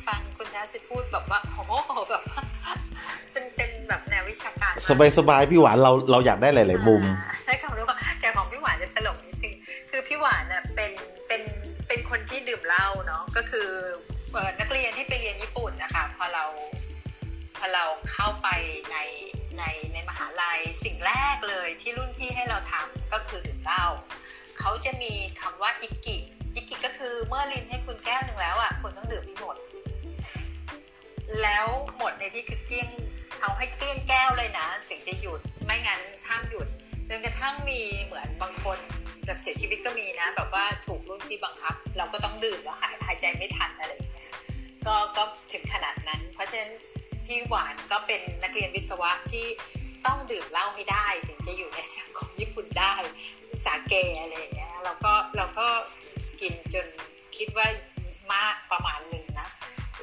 [0.06, 1.72] ฟังคุณชนะสิทธิ์พูดแบบว่าโอ้โห
[2.10, 2.22] แบบ
[3.32, 7.02] เป็นเป็นแบบแนววิชาการสบายสบายพี่หวานเราเราอยากได้หลาย ๆ มุม
[7.44, 9.54] ใช่คำรู้ว่าแกของพี่หวานจะตลกนิดนึง
[9.90, 10.92] คือพี่หวานเน่ยเป็น
[11.26, 11.42] เป็น
[11.88, 13.68] เป็นคนที่ดื่มเหล้าเนาะก็คือ
[14.60, 16.44] นักเรียนที่ไปเรียนญี่ปุ่นนะคะพอเรา
[17.58, 18.48] พอเราเข้าไป
[18.92, 18.96] ใน
[19.59, 23.85] ในในมหาลัยสิ่งแรกเลยที่รุ่นพี่ให้เราทำก็คือดื่มเหล้า
[24.59, 26.16] เขาจะมีคำว่าอิกิ
[26.55, 29.57] อิกิก็คือเมื่อลินให้คุณแก้วหนึ่งแล้วอะคุณต้องดื่มให้หมด
[31.42, 31.66] แล้ว
[31.99, 32.88] หมดในที่คือเกี้ยง
[33.40, 36.68] เอาให้เกลี้ยงแก้วเลยนะถึงจะหยุดไม่งั้นห้ามหยุด
[37.09, 38.79] จนกระทั่งมีเหมือนบางคน
[39.27, 44.33] แบบเสียชีวิตก็มีนะ แบบว่าถูกรุ่นพี่บังคับ เราก็ต้องดื่มแล้วหายหายใจไม่ทันอะไรอย่างเงี้ย
[44.87, 46.73] ก็ก็ถึงขนาดนั้น เพราะฉะนั้น
[47.28, 49.46] พี่หวานก็เป็นนักเรียนวิศวะที่
[50.06, 52.94] ต้องดื่มเหล้าให้ได้ถึงจะอยู่ในสังคมญี่ปุ่นได้
[53.64, 55.68] สาเกอะไรอย่างเงี้ยเราก็เราก็
[56.40, 56.86] กินจน
[57.36, 57.66] คิดว่า
[58.32, 59.48] มากประมาณหนึ่งนะ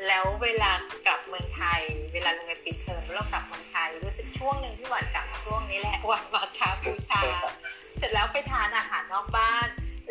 [0.07, 0.71] แล้วเวลา
[1.07, 1.81] กลับเมืองไทย
[2.13, 7.21] เวลาโรงเรียนปิดเทอมเรากลับเมืองไทยรู้สึกช่วงหนึ่งที่หวานกลับช่วงนี้แหละวันมาคาบูชา
[7.97, 9.67] เสร็จแล้วไปทานอาหารนอกบ้าน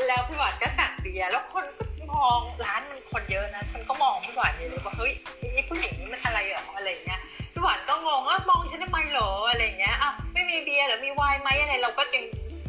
[0.06, 5.12] แล้วพี่หวานก็สั่งเบียร์แล้วคนก็ มองร้านมันคนเยอะนะคนก็มองพี่หวานอยู่เลยว่าเฮ้ย
[5.54, 7.20] ไอ้ผู้หญิงนี่มันอะไรหรออะไรเงี้ย
[7.52, 12.24] พี่หวานก็งงว่ามองฉันทำไมหรออะไรเงี้ยอะไม่มีเบียร์หรือมีไวน์ไหมอะไรเราก็จึง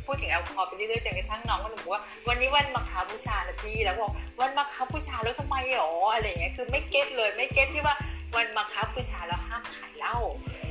[0.05, 7.95] พูดถึงแอลกอฮอล์ไปเรื่อยๆจนกระทั่งน้องก็บอกว่า วันนี้วันมาคาบูชานะพี่แล้วบอกวันมาคาบูชาแล้วทำไมหรออะไรเงี้ยคือไม่เก็ตเลยไม่เก็ตที่ว่า
[8.35, 10.15] วันมาคาบูชาแล้วห้ามขายเหล้า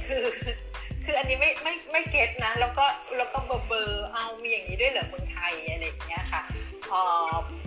[0.06, 0.24] คือ
[1.04, 2.86] คืออันนี้ไม่ไม่ไม่เก็ตนะ แล้วก็
[3.16, 6.42] แล้วก็เบอร์เบอร์เอามีอย่างนี้ด้วยเหรอเมืองไทยอะไรอย่างเงี้ยค่ะ
[6.88, 7.00] พอ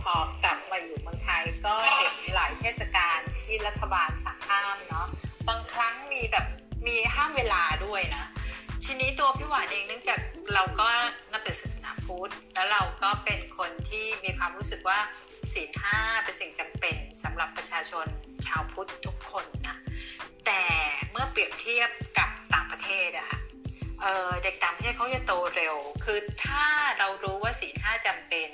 [0.02, 5.08] พอกลับมาอยู่เมืองไทยก็เห็นหลายเทศกาลที่รัฐบาลสั่งห้ามเนาะ
[5.48, 6.46] บางครั้งมีแบบ
[6.88, 8.26] มีห้ามเวลาด้วยนะ
[8.86, 10.20] ทีนี้ตัวพี่หวานเองเนื่องจาก
[10.54, 10.88] เราก็
[11.32, 15.00] นับถือศาสนาพุทธแล้วเราก็เป็นคนที่มีความรู้สึกว่า
[15.54, 18.06] ศีลห้าเป็นสิ่งจำเป็นสำหรับประชาชน
[18.48, 19.78] ชาวพุทธทุกคนนะ
[20.46, 20.62] แต่
[21.12, 22.30] เมื่อเปรียบเทียบกับ
[22.88, 23.30] เทศอะ
[24.02, 26.66] เเด็กต่างประเทศเขาจะโตเร็ว คือถ้า
[27.00, 28.50] เรารู้ว่าศีลห้าจำเป็น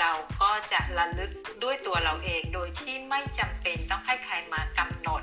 [0.00, 5.22] เราก็จะระลึกด้วยตัวเราเอง โดยที่ไม่จำเป็นต้องให้ใครมากำหนด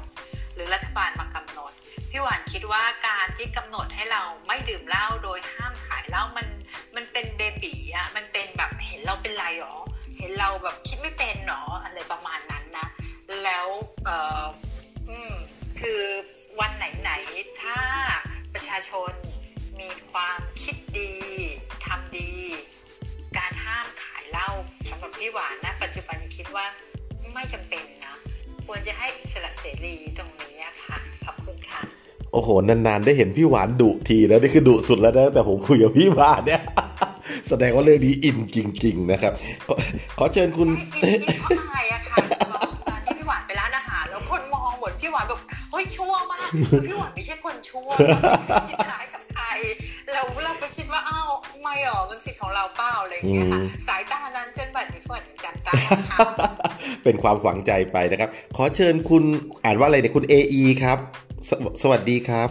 [0.54, 1.72] หรือรัฐบาลมากำหนด
[2.10, 6.48] พี่หวานคิดว่าการที่กำหนดให้เราไม่ดื่มเหล้าโดยห้ามขายเหล้ามัน
[6.96, 9.76] มันเป็นเบบีอะมันเป็นแบบเห็นเราเป็นไรหรอ
[10.18, 12.88] เห็นเราแบบคิดไม่เป็นหรออะไรประมาณนั้นนะ
[13.44, 13.68] แล้ว
[14.06, 14.10] เอ
[14.42, 14.46] อ
[15.10, 15.34] อืม
[15.80, 16.02] คือ
[16.60, 17.80] วันไหนๆถ้า
[18.58, 19.12] ประชาชน
[19.80, 21.12] มีความคิดดี
[21.86, 22.32] ทำดี
[23.38, 24.50] การห้ามขายเหล้า
[24.90, 26.66] สำหรับพี่หวานนะ ปัจจุบันคิดว่า
[27.34, 28.16] ไม่จำเป็นนะ
[28.66, 31.82] ควรจะให้อิสระเสรีตรงนี้ค่ะ ขอบคุณค่ะ
[32.32, 36.62] โอ้โห นานๆ ได้เห็นพี่หวานดุทีแล้วนี่คือดุสุดแล้วนะ แต่ผมคุยกับพี่หวานเนี่ย
[37.50, 39.34] แสดงว่าเรื่องนี้อินจริง ๆ นะครับ
[40.18, 40.70] ขอเชิญคุณ
[41.04, 41.22] อิน
[41.68, 42.18] ใช่อะค่ะ
[42.88, 45.40] ตอนที่พี่หวานไปร้านอาหารแล้วคนมองเหมือนพี่หวานแบบ
[45.72, 46.50] เฮ้ยชั่วมาก
[46.88, 47.37] พี่หวานไม่ใช่คนชั่
[47.88, 47.92] ว
[48.70, 49.46] คิดร้ายกับใคร
[50.14, 51.30] เราเราก็คิดว่าอ้าว
[51.62, 55.74] ไม่หรอมันสิทธิ์ของเราเปล่าอะไรอย่างเงี้ยค่ะสายตานั้นจนบัดนี้ฝนจันตา
[57.04, 59.24] เป็นความฝังใจไปนะครับ ขอเชิญคุณ
[59.64, 60.34] อ่านว่าอะไรเนี่ยคุณเอ
[60.84, 61.00] ครับ
[61.50, 62.50] สสวัสดีครับ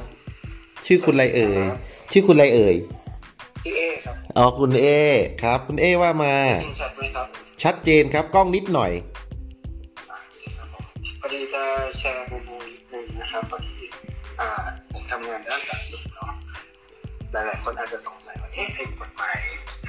[0.86, 1.58] ชื่อคุณอะไรเอ่ย
[2.12, 2.76] ชื่อคุณอะไรเอ่ย
[3.64, 4.86] ชื่อเอครับอ๋อคุณเอ
[5.42, 6.34] ครับ คุณเอว่ามา
[6.80, 7.26] ชัดไหมครับ
[7.62, 8.92] ชัดเจนครับกล้องนิดหน่อย
[11.20, 11.64] พอดีจะ
[11.98, 13.74] แชร์มุมมนิดนึงนะครับพอดี
[14.40, 14.75] อ่าผม
[15.10, 16.34] ทำงานด้านสาธารณสุขเนาะ
[17.32, 19.38] หลายๆคนอาจจะสงสัยว่าเอ๊ะไอ้กฎหมาย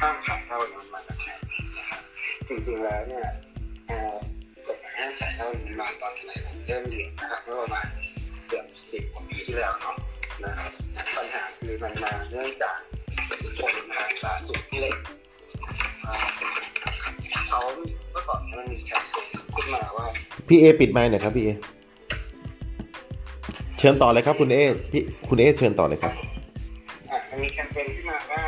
[0.02, 1.30] ห้ามขายเหล้ามันมาจากไหน
[1.78, 2.02] นะครับ
[2.48, 3.28] จริงๆแล้วเนี่ย
[4.68, 7.88] กฎหมายห้ามขายเหล้ามันมาตอนสมัยผมเริ่มเรียนนะครับเมื่อประมาณ
[8.48, 9.96] เกือบสิบกว่าปีที่แล้วเนาะ
[10.44, 10.72] นะครับ
[11.16, 12.78] ปัญหาคือมันมาเนื่องจาก
[13.60, 14.96] คนทางสาธารณสุขที่เล็ก
[17.50, 17.62] เขา
[18.12, 19.26] เมื่อก่อนมันมีแคมเปญ
[19.56, 20.06] ขึ้นมาว่า
[20.48, 21.50] พี่เอปิดไมค์หน่อยครับพี่เอ
[23.80, 24.58] เชิญต่อเลยครับคุณเอ
[24.92, 26.14] พี่คุณเอเชิญต่อเลยครับ
[27.10, 28.44] อ่ามันมีแคมเปญขึ้นมาว่า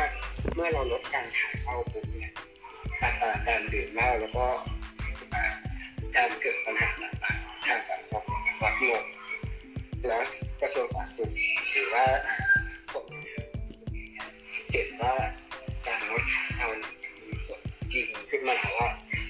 [0.54, 2.32] เมื่อเราลดการขายเหล้าปุ๊บเนี่ย
[3.02, 4.44] อัตราการดื่มเหล้าแล้วก็
[6.16, 8.22] การเกิดปัญหาต่างๆทางสังคม
[8.62, 9.04] ลดลง
[10.06, 10.22] แล้ว
[10.60, 11.30] กระทรวงสาธารณสุข
[11.72, 12.04] หรือว่า
[12.92, 13.04] ผม
[14.72, 15.14] เห็นว่า
[15.86, 16.22] การลด
[16.58, 16.68] เอา
[17.28, 17.60] มีส่วน
[17.92, 18.88] จริงขึ้นมาว่า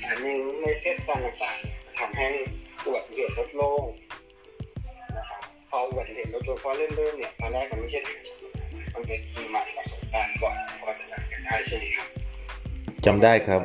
[0.08, 2.28] อันนี้ในเทศกาลต่างๆทำให้
[2.84, 3.82] อุบัติเหตุลดลง
[5.70, 8.00] พออุบัติเหตุลดลงเพราะเริ่มๆเนี่ยตอนแรกมันไม่ใช่
[8.94, 12.08] มันเป็นปีใหม่ประสบการณ์ก่อนพอจะจำกันได้ใช่ไหมครับ
[13.06, 13.62] จำได้ครับ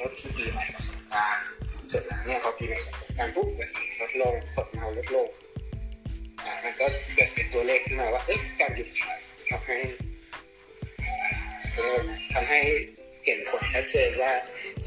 [0.00, 1.44] ลดที่ปีใหม่ประสบการณ์
[1.90, 3.48] เสร็จแล้วเนี่ยพอปีใหม่ประสบการณ์ปุ๊บ
[4.00, 5.28] ลดลงสดเมาลดลง
[6.64, 9.18] มันก็เกิดเป็นตัวเลขขึ้นมาว่าเอ๊ะการหยุดขาย
[9.50, 9.78] ทำให้
[12.32, 12.60] ทำให้
[13.24, 14.32] เห็นผลชัดเจนว่า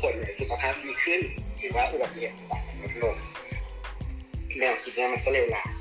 [0.02, 1.22] คนสุขภาพดีขึ้น
[1.60, 3.16] หรือว่าอุบัติเหตุต่างลดลง
[4.60, 5.70] แนวคิดนี้มันก็เลยลาม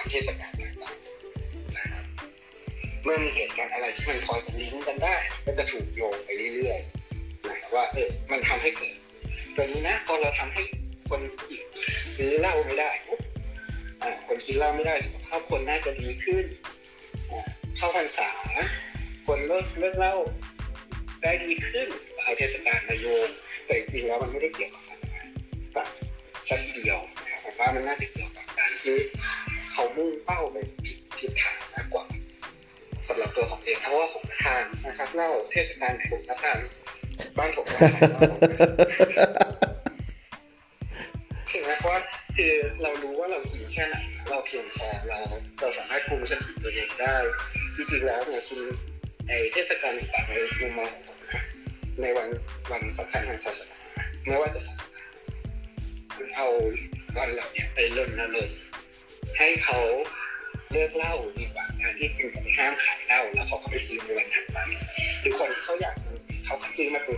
[0.00, 2.04] ามเทศกาลต่างๆนะครับ
[3.02, 8.96] เมื่อมีเหตุการณ์อะไรที่มันพอจะลิงก์กันได้ ก็จะถูกโยงไปเรื่อยๆนะว่าเออมันทำให้เกิด
[9.56, 10.62] ตัวนี้นะพอเราทำให้
[11.08, 11.62] คนจิต
[12.16, 13.20] ซื้อเหล้าไม่ได้ปุ๊บ
[14.26, 16.44] คนกินเหล้าไม่ได้สุขภาพคนน่าจะดีขึ้น
[17.76, 18.30] เข้าพรรษา
[19.26, 20.14] คนเลิกเลิกเหล้า
[21.22, 21.88] ได้ดีขึ้น
[22.22, 23.28] เอาเทศกาลมาโยง
[23.66, 25.22] แต่จริงแล้วมันไม่ได้เกี่ยวกับศาสนา
[25.74, 25.88] แบบ
[26.48, 27.00] สัทีเดียว
[27.44, 28.96] ผมว่ามันน่าจะเกี่ยวกับการที่
[29.72, 32.04] เขามุ่งเป้าไปผิดทิศทางมากกว่า
[33.08, 36.58] สำหรับตัวของเองเพราะว่าผมทานนะครับเล่าเทศกาลผมทาน
[37.38, 37.90] บ้านผมทาน
[41.50, 41.98] ถึงแม้ว่า
[42.36, 43.96] คือเรารู้ว่าเรากินแค่ไหน
[44.28, 45.18] เราเพียงพอเรา
[45.60, 47.16] เราสามารถคุมสติตัวเองได้
[47.76, 48.60] จริงๆแล้วเนี่ยคุณ
[49.28, 51.42] ไอเทศกาลต่างๆในมุมมองของผมนะ
[52.00, 52.28] ในวัน
[52.72, 53.78] วันสำคัญทางศาสนา
[54.26, 55.02] ไม่ว่าจะศาสนา
[56.14, 56.48] คุณเอา
[57.18, 58.48] วันเหล่านี้ไปเล่นนเลย
[59.40, 59.80] ให้เขา
[60.72, 64.58] เลิกเล่าดีกว่าการที่คุณจะไปห้ามขายเหล้าแล้วเขาก็ไปซื้อในวันถัดไป
[65.22, 65.94] คือคนที่เขาอยาก
[66.44, 67.16] เขาซื้อมาตัว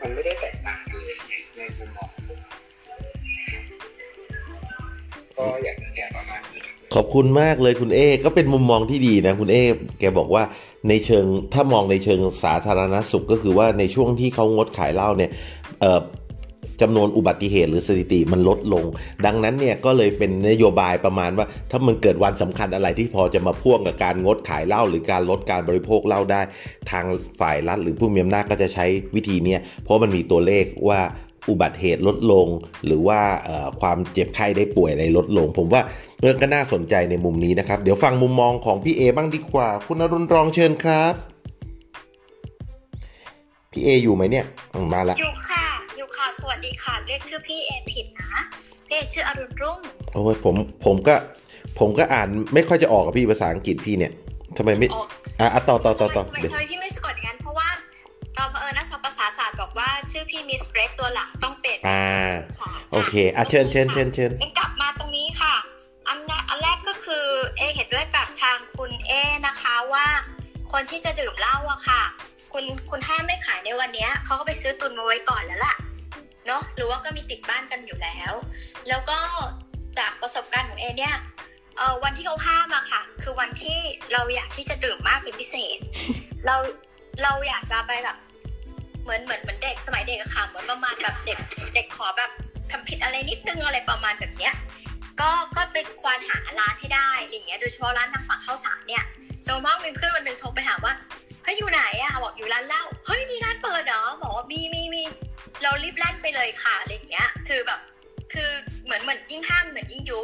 [0.00, 1.16] มันไม่ได้แตกต่างกันเลย
[1.56, 2.10] ในมุมมอง
[5.38, 6.62] ก็อยากจะแชร์ประมาณนี้
[6.94, 9.56] ขอบคุณมากเลยคุณเอ ก็เป็นมุมมองที่ดีนะคุณเอ
[10.00, 10.42] แกบอกว่า
[10.88, 15.30] ในเชิงถ้ามองในเชิงสาธารณสุขก็คือว่าในช่วงที่เขางดขายเหล้าเนี่ย
[15.80, 18.84] เจำนวนอุบัติเหตุหรือสถิติมันลดลง
[19.26, 26.40] ดังนั้นเนี่ยก็เลยเป็นนโยบายประมาณว่า ถ้ามันเกิดวันสำคัญอะไรที่พอจะมาพ่วงกับการงดขายเหล้าหรือการลดการบริโภคเหล้าได้
[26.90, 27.04] ทาง
[27.40, 31.00] ฝ่ายรัฐหรือผู้มีอำนาจก็จะใช้วิธีนี้เพราะมันมีตัวเลขว่า
[31.50, 32.46] อุบัติเหตุลดลง
[32.86, 33.20] หรือว่า
[33.80, 35.82] ความเจ็บไข้ได้ป่วยอะไรลดลง ผมว่า
[36.20, 41.14] เรื่องก็น่าสนใจในมุมนี้นะครับ เดี๋ยวฟังมุมมองของพี่เอบ้างดีกว่า คุณอรุณรองเชิญครับ
[43.72, 44.44] พี่เออยู่ไหมเนี่ย
[44.92, 45.73] มาแล้วอยู่ค่ะอยู่ค่ะ
[46.40, 48.34] สวัสดีค่ะ เรียกชื่อพี่เอผิดนะ
[48.86, 49.80] พี่เอชื่ออรุณรุ่ง
[50.12, 51.14] โอ้ยผมผมก็
[51.78, 54.12] ผมก็อ่านไม่ค่อยจะออกกับพี่ภาษาอังกฤษพี่เนี่ย
[54.56, 54.88] ทำไมไม่
[55.40, 56.38] อะต่อต่อต่อต่อทำไม
[56.70, 57.68] พี่ไม่สะกดงั้นเพราะว่า
[58.36, 62.04] ตอนเออนักภาษาศาสตร์บอกว่าชื่อพี่มิสเกรสตัวหลังต้องเป็นอ่า
[62.92, 65.54] โอเคอะเชิญเชิญเชิญเชิญกลับมาตรงนี้ค่ะ
[66.08, 69.12] อันแรกอันแรกก็คือเอเห็นด้วยกับทางคุณเอ
[69.46, 70.06] นะคะว่า
[70.72, 72.02] คนที่จะดื่มเหล้าอะค่ะ
[72.52, 75.74] คุณคุณถ้าไม่ขายในวันนี้เขาก็ไปซื้อตุนมาไว้ก่อนแล้วล่ะ
[76.46, 78.32] เนาะหรือว่าก็มีติดบ้านกันอยู่แล้ว
[78.88, 79.18] แล้วก็
[79.98, 81.14] จากประสบการณ์ของเอเนี่ย
[81.76, 83.78] เออวันที่เขาห้ามอะค่ะ คือวันที่
[84.12, 85.78] เราอยากที่จะดื่มมากเป็นพิเศษ
[86.46, 86.56] เรา
[87.22, 88.16] เราอยากจะไปแบบ
[89.02, 91.38] เหมือนเหมือนเหมือนเด็กสมัยเด็กอะค่ะเหมือนประมาณแบบเด็ก
[91.74, 92.30] เด็กขอแบบ
[92.70, 94.54] ทำผิดอะไรนิดนึงอะไรประมาณแบบเนี้ย
[95.20, 99.04] ก็ก็ไปควานหาร้านให้ได้อะไรเงี้ยโดยเฉพาะร้านทางฝั่งข้าวสารเนี่ย
[99.46, 100.94] จมากมีเพื่อนวันหนึ่งโทรไปถามว่า
[101.44, 105.02] เฮ้ยอยู่ไหนอะบอกอยู่ร้านเหล้าเฮ้ยมีร้านเปิดเหรอบอกว่ามีมีมี
[105.62, 107.80] เรารีบแล่นไปเลยค่ะอะไรเงี้ย คือแบบ
[108.32, 108.50] คือ
[108.84, 110.20] เหมือนเหมือนยิ่งห้ามเหมือนยิ่งยุ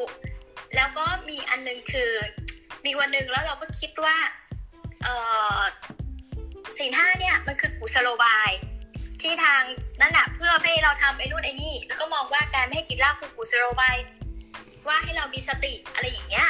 [0.76, 2.10] แล้วก็มีอันนึงคือ
[2.84, 4.16] มีวันหนึ่งแล้วเราก็คิดว่า
[5.02, 5.08] เอ
[5.58, 5.60] อ
[6.78, 8.50] สิ่งห้าเนี่ยมันคือกุศโลบาย
[9.20, 9.62] ที่ทาง
[10.00, 13.96] นั่นแหละเพื่อให้เราทำไอ้นู่นไอ้นี่ แล้วก็มองว่าการไม่ให้กินเหล้าคือกุศโลบาย
[14.86, 16.48] ว่าให้เรามีสติอะไรอย่างเงี้ย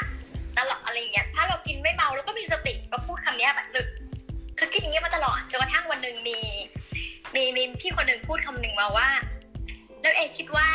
[0.59, 3.89] ตลอดอะไรอย่างเงี้ยถ้าเรากินไม่เมาเราก็มีสติเราพูดคำนี้แบบดึก
[4.61, 6.39] คือคิดอย่างเงี้ยมาตลอดจนกระทั่งวันหนึ่งมี
[7.35, 9.09] มีมีพี่คนหนึ่งพูดคำหนึ่งมาว่า
[10.01, 10.69] แล้วเอคิดว่า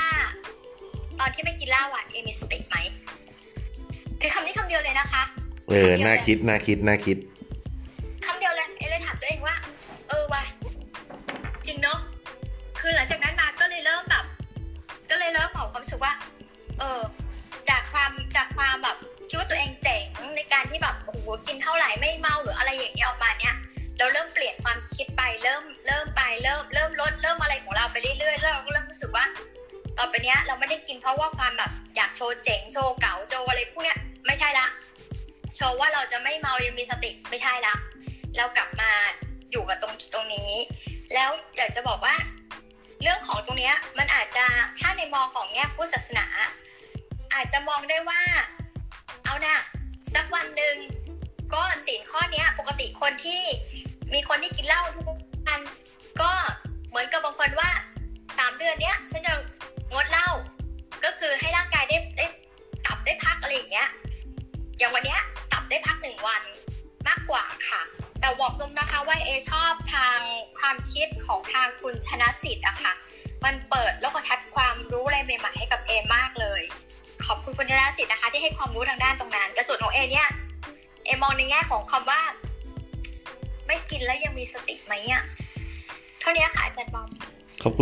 [1.20, 2.78] ตอนที่ไม่กินเหล้าอะเอมีสติไหม
[4.22, 5.24] คือคำนี้คำเดียวเลยนะคะ
[5.70, 7.18] เออน่าคิดน่าคิดน่าคิด
[8.26, 9.56] คำเดียวเลยเอเลยถามตัวเองว่า
[10.10, 10.44] เออวะ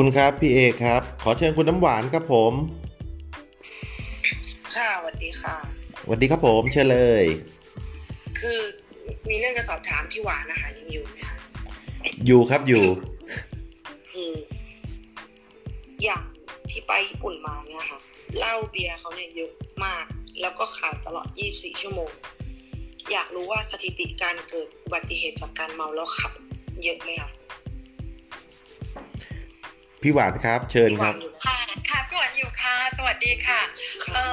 [0.06, 2.54] คุณครับพี่เอครับ ขอเชิญคุณน้ำหวานครับผม
[4.76, 5.56] ค่ะสวัสดีค่ะ
[6.04, 7.24] สวัสดีครับผมเชิญเลย
[8.40, 8.60] คือ
[9.30, 11.38] มีเรื่องจะสอบถามพี่หวานนะคะยังอยู่ไหมคะ
[12.28, 12.84] อยู่ครับอยู่
[30.04, 31.14] พี่หวานครับ เชิญครับ
[31.46, 31.58] ค่ะ
[31.90, 33.62] ค่ะพี่หวานอยู่ค่ะ สวัสดีค่ะ
[34.14, 34.26] เอ่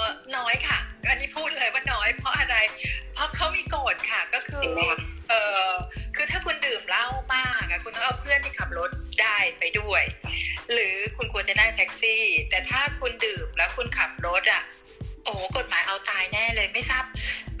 [0.00, 0.02] อ
[0.36, 0.78] น้อยค่ะ
[1.08, 2.56] อันนี้พูดเลยว่าน้อยเพราะอะไร
[3.12, 4.68] เพราะเขามีโกฎค่ะก็คือ
[5.28, 5.70] เอ่อ
[6.16, 8.90] คือถ้าคุณดื่มเหล้ามากอะคุณต้องเอาเพื่อนที่ขับรถ
[9.22, 10.02] ได้ไปด้วย
[10.72, 14.62] หรือคุณควรจะนั่งแท็กซี่ แต่ถ้าคุณดื่มแล้วคุณขับรถอะ
[15.24, 17.04] โอ้กฎหมายเอาตายแน่เลยไม่ทราบ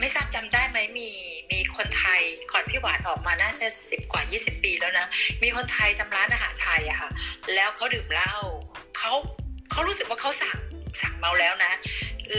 [0.00, 1.08] ไม่ทราบจำได้ไหมมี
[1.52, 2.20] มีคนไทย
[2.52, 5.06] ก่อนพี่หวานออกมาน่าจะสิบกว่ายี่สิบปีแล้วนะ
[5.42, 7.10] มีคนไทยทำร้านอาหารไทยอะค่ะ
[7.54, 8.34] แล้วเขาดื่มเหล้า
[8.98, 9.12] เขา
[9.70, 10.58] เขารู้สึกว่าเขาสร่าง
[11.00, 11.72] สร่างเมาแล้วนะ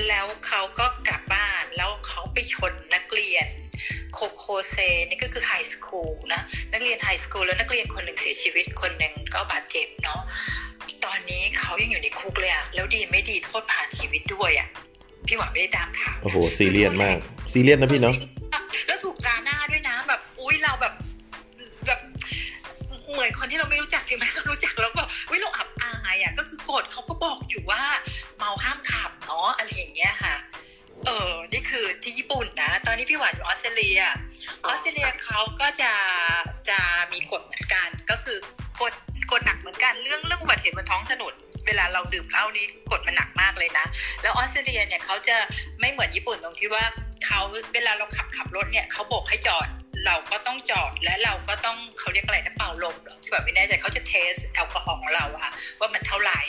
[0.08, 3.48] แล้วเขาก็กลับบ้านแล้วเขาไปชนนักเรียน
[4.14, 4.76] 高校生
[5.10, 6.42] นี่ก็คือ high school นะ
[6.74, 10.22] นักเรียน high school แล้วนักเรียนคนหนึ่งเสียชีวิตคนหนึ่งก็บาดเจ็บเนาะ
[11.06, 14.68] ตอนนี้เขายังอยู่ในคุกเลยอะแล้วดีไม่ดีโทษประหารชีวิตด้วยอะ
[15.28, 17.18] พี่หวานไม่ได้ตามข่าวโอ้โหซีเรียสมาก
[17.52, 18.16] ซีเรียสนะพี่เนาะ
[18.88, 24.04] แล้วถูกกาหน้าด้วยนะแบบอุ้ยลถึงแเหมือนคนที่เรารู้จัก
[24.82, 27.84] แล้วก็วิเราอับอายอะก็คือกฎเขาก็บอกอยู่ว่า
[28.38, 30.36] เมาห้ามขับเนาะอะไรอย่างเงี้ยค่ะ
[31.06, 34.02] เออนี่คือที่ญี่ปุ่นนะ ตอนนี้พี่หวานอยู่ออสเตรเลีย
[34.66, 35.92] ออสเตรเลียเขาก็จะ
[36.70, 36.80] จะ
[37.14, 38.38] มีกฎเหมือนกันก็คือ
[38.82, 38.94] กฎ
[39.32, 41.34] กฎหนักเหมือนกันเรื่องเรื่องอุบัติเหตุบนท้องถนน
[41.66, 43.86] เวลาเราดื่มเหล้านี่กฎมันหนักมากเลยนะ
[44.22, 45.38] แล้วออสเตรเลียเนี่ยเขาจะ
[45.80, 46.84] ไม่เหมือนญี่ปุ่นตรงที่ว่า
[47.26, 47.40] เขา
[47.74, 49.68] เวลาเราขับขับรถเนี่ยเขาบอกให้จอด
[50.06, 56.42] เราก็ต้องจอดและเราก็ต้องเขาเรียกอะไรนะเป่าลมหรอที่แบบไม่แน่ใจเขาจะเทสแอลกอฮอล์ของเราอะว่ามันเท่าไหร่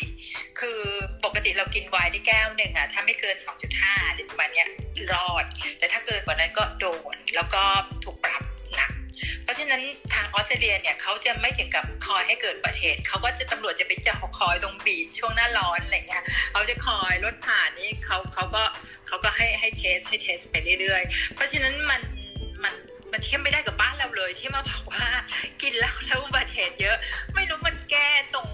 [0.60, 0.80] คือ
[1.24, 3.36] ปกติเรากินไวน์ได้แก้วหนึ่งอะถ้าไม่เกิน
[3.76, 4.68] 2.5หรือประมาณเนี้ย
[5.12, 5.44] รอด
[5.78, 7.62] แต่ถ้าเกินกว่านั้นก็โดนแล้วก็
[8.04, 8.42] ถูกปรับ
[8.76, 8.92] หนัก
[9.42, 9.82] เพราะฉะนั้น
[10.14, 18.62] ทางออสเตรเลียเนี่ยเขาจะไม่ถึงกับคอยให้เกิดอุบัติเหตุเขาก็จะตำรวจจะไปจ่อคอยตรงบีชช่วงหน้าร้อนอะไรเงี้ยเขาจะคอยรถผ่านนี่เขาเขาก็
[19.06, 22.00] เขาก็ให้ให้เทสให้เทสไปเรื่อยๆ เพราะฉะนั้นมัน
[22.64, 22.74] มัน
[23.12, 25.06] มันเทียบไม่ได้กับบ้านเราเลย ที่มาบอกว่า
[25.62, 26.96] กินแล้วแล้วอุบัติเหตุเยอะ
[27.34, 28.48] ไม่รู้มันแก้ตรง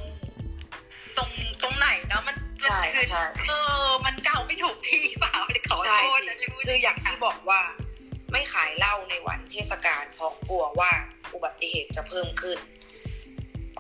[1.17, 1.31] ตรง
[1.63, 3.07] ตรงไหนเนาะมันมันคือ
[3.49, 3.53] เอ
[3.87, 7.61] อมันเก่าไม่ถูกที่เปล่าเลยขอโทษนะที่พูดคืออย่างที่บอกว่า
[8.33, 10.93] ไม่ขายเหล้าในวันเทศกาลเพราะกลัวว่า
[11.35, 12.59] อุบัติเหตุจะเพิ่มขึ้น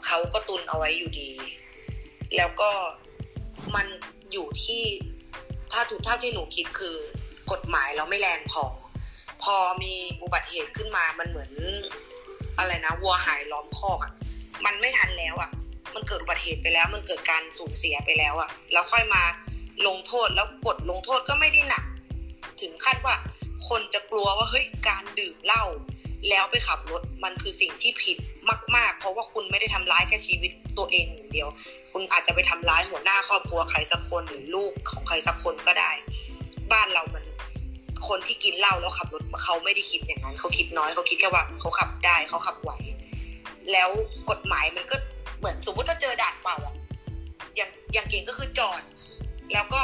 [0.06, 1.32] เขาก็ตุนเอาไว้อยู่ดี
[2.36, 2.70] แล้วก็
[3.74, 3.86] มัน
[4.32, 4.82] อยู่ที่
[5.72, 6.96] ถ้าถูกเท่าที่หนูคิดคือ
[7.52, 8.64] กฎหมายเราไม่แรงพอ
[9.46, 11.50] พอมีอุบัติเหตุขึ้นมามันเหมือน
[12.59, 14.12] อะไรนะวัวหายล้อมคอกอะ่ะ
[14.64, 15.50] มันไม่ทันแล้วอะ่ะ
[15.94, 19.22] มันเกิดอุบัติเหตุไปแล้ว มันเกิดการสูญเสียไปแล้วอะ่ะ แล้วค่อยมา
[19.87, 21.85] ลงโทษแล้วบทลงโทษก็ไม่ได้หนัก
[22.61, 23.14] ถึงขั้นว่า
[23.68, 25.64] คนจะกลัวว่าเฮ้ยการดื่มเหล้า
[26.28, 28.16] แล้วไปขับรถมันคือสิ่งที่ผิด
[28.76, 31.48] มาก ๆ เพราะว่าคุณไม่ได้ทำร้ายแค่ชีวิตตัวเองอย่างเดียว
[31.92, 35.90] คุณอาจจะไปทำร้ายหัวหน้าครอบครัวใครสักคนหรือลูกของใครสักคนก็ได้
[36.72, 37.24] บ้านเรามัน
[38.09, 42.72] คนที่กินเหล้าแล้วขับรถเขาไม่ได้คิดอย่างนั้น เขาคิดน้อยเขาคิดแค่ว่าเขาขับได้เขาขับไหว
[43.72, 43.90] แล้ว
[44.30, 44.96] กฎหมายมันก็
[45.38, 46.74] เหมือนสมมติถ้าเจอด่านเปล่าอะ
[47.56, 48.82] อย่างอย่างเก่งก็คือจอด
[49.52, 49.82] แล้วก็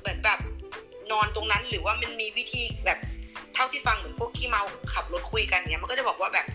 [0.00, 0.38] เหมือนแบบ
[1.12, 2.98] นอนตรงนั้นหรือว่ามันมีวิธีแบบ
[3.54, 4.62] เท่าที่ฟังเหมือนพวกขี้เมา
[4.94, 6.46] ขับรถคุยกันเนี้ยมันก็จะบอกว่าแบบ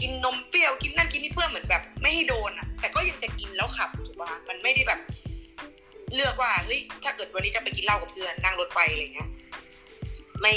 [0.00, 5.00] กินนมเปรี้ยวกินนั่นกินนี่เพื่อเหมือนแบบ ไม่ให้โดนอะแต่ก็ยังจะกินแล้วขับถูกป่ะมันไม่ได้แบบ
[6.14, 9.30] เลือกว่าเฮ้ยถ้าเกิดวันนี้จะไปกินเหล้ากับเพื่อนนั่งรถไปอะไรเงี้ย
[10.42, 10.54] ไม่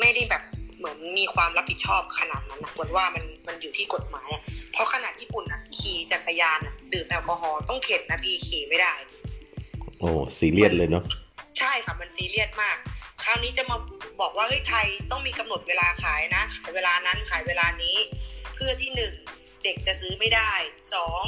[0.00, 0.42] ไม่ได้แบบ
[0.78, 4.42] เหมือนมีความรับผิดชอบขนาดนั้นนะเหมือนว่ามันมันอยู่ที่กฎหมายอะ
[4.72, 8.94] เพราะขนาดญี่ปุ่นอะขี่จักรยานอะดื่มแอลกอฮอล์ต้องเข็ดนะพี่ขี่ไม่ได้
[9.98, 11.04] โอ้ซีเรียสเลยเนาะ
[11.58, 12.76] ใช่ค่ะมันซีเรียสมาก
[13.22, 13.76] คราวนี้จะมา
[14.20, 17.96] บอกว่าเฮ้ยไทยต้องมีกำหนดเวลาขายนะขายเวลานั้นขายเวลานี้
[18.54, 19.12] เพื่อที่หนึ่ง
[19.64, 20.52] เด็กจะซื้อไม่ได้
[20.94, 21.24] สอง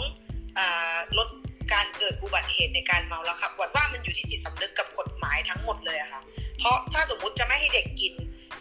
[1.19, 1.29] ลด
[1.73, 6.23] การเกิดอุบัติเหตุในการเมาแล้วครับวัดว่ามันอยู่ที่จิตสำนึกกับกฎหมายทั้งหมดเลยอะค่ะ
[6.59, 8.13] เพราะถ้าสมมุติจะไม่ให้เด็กกิน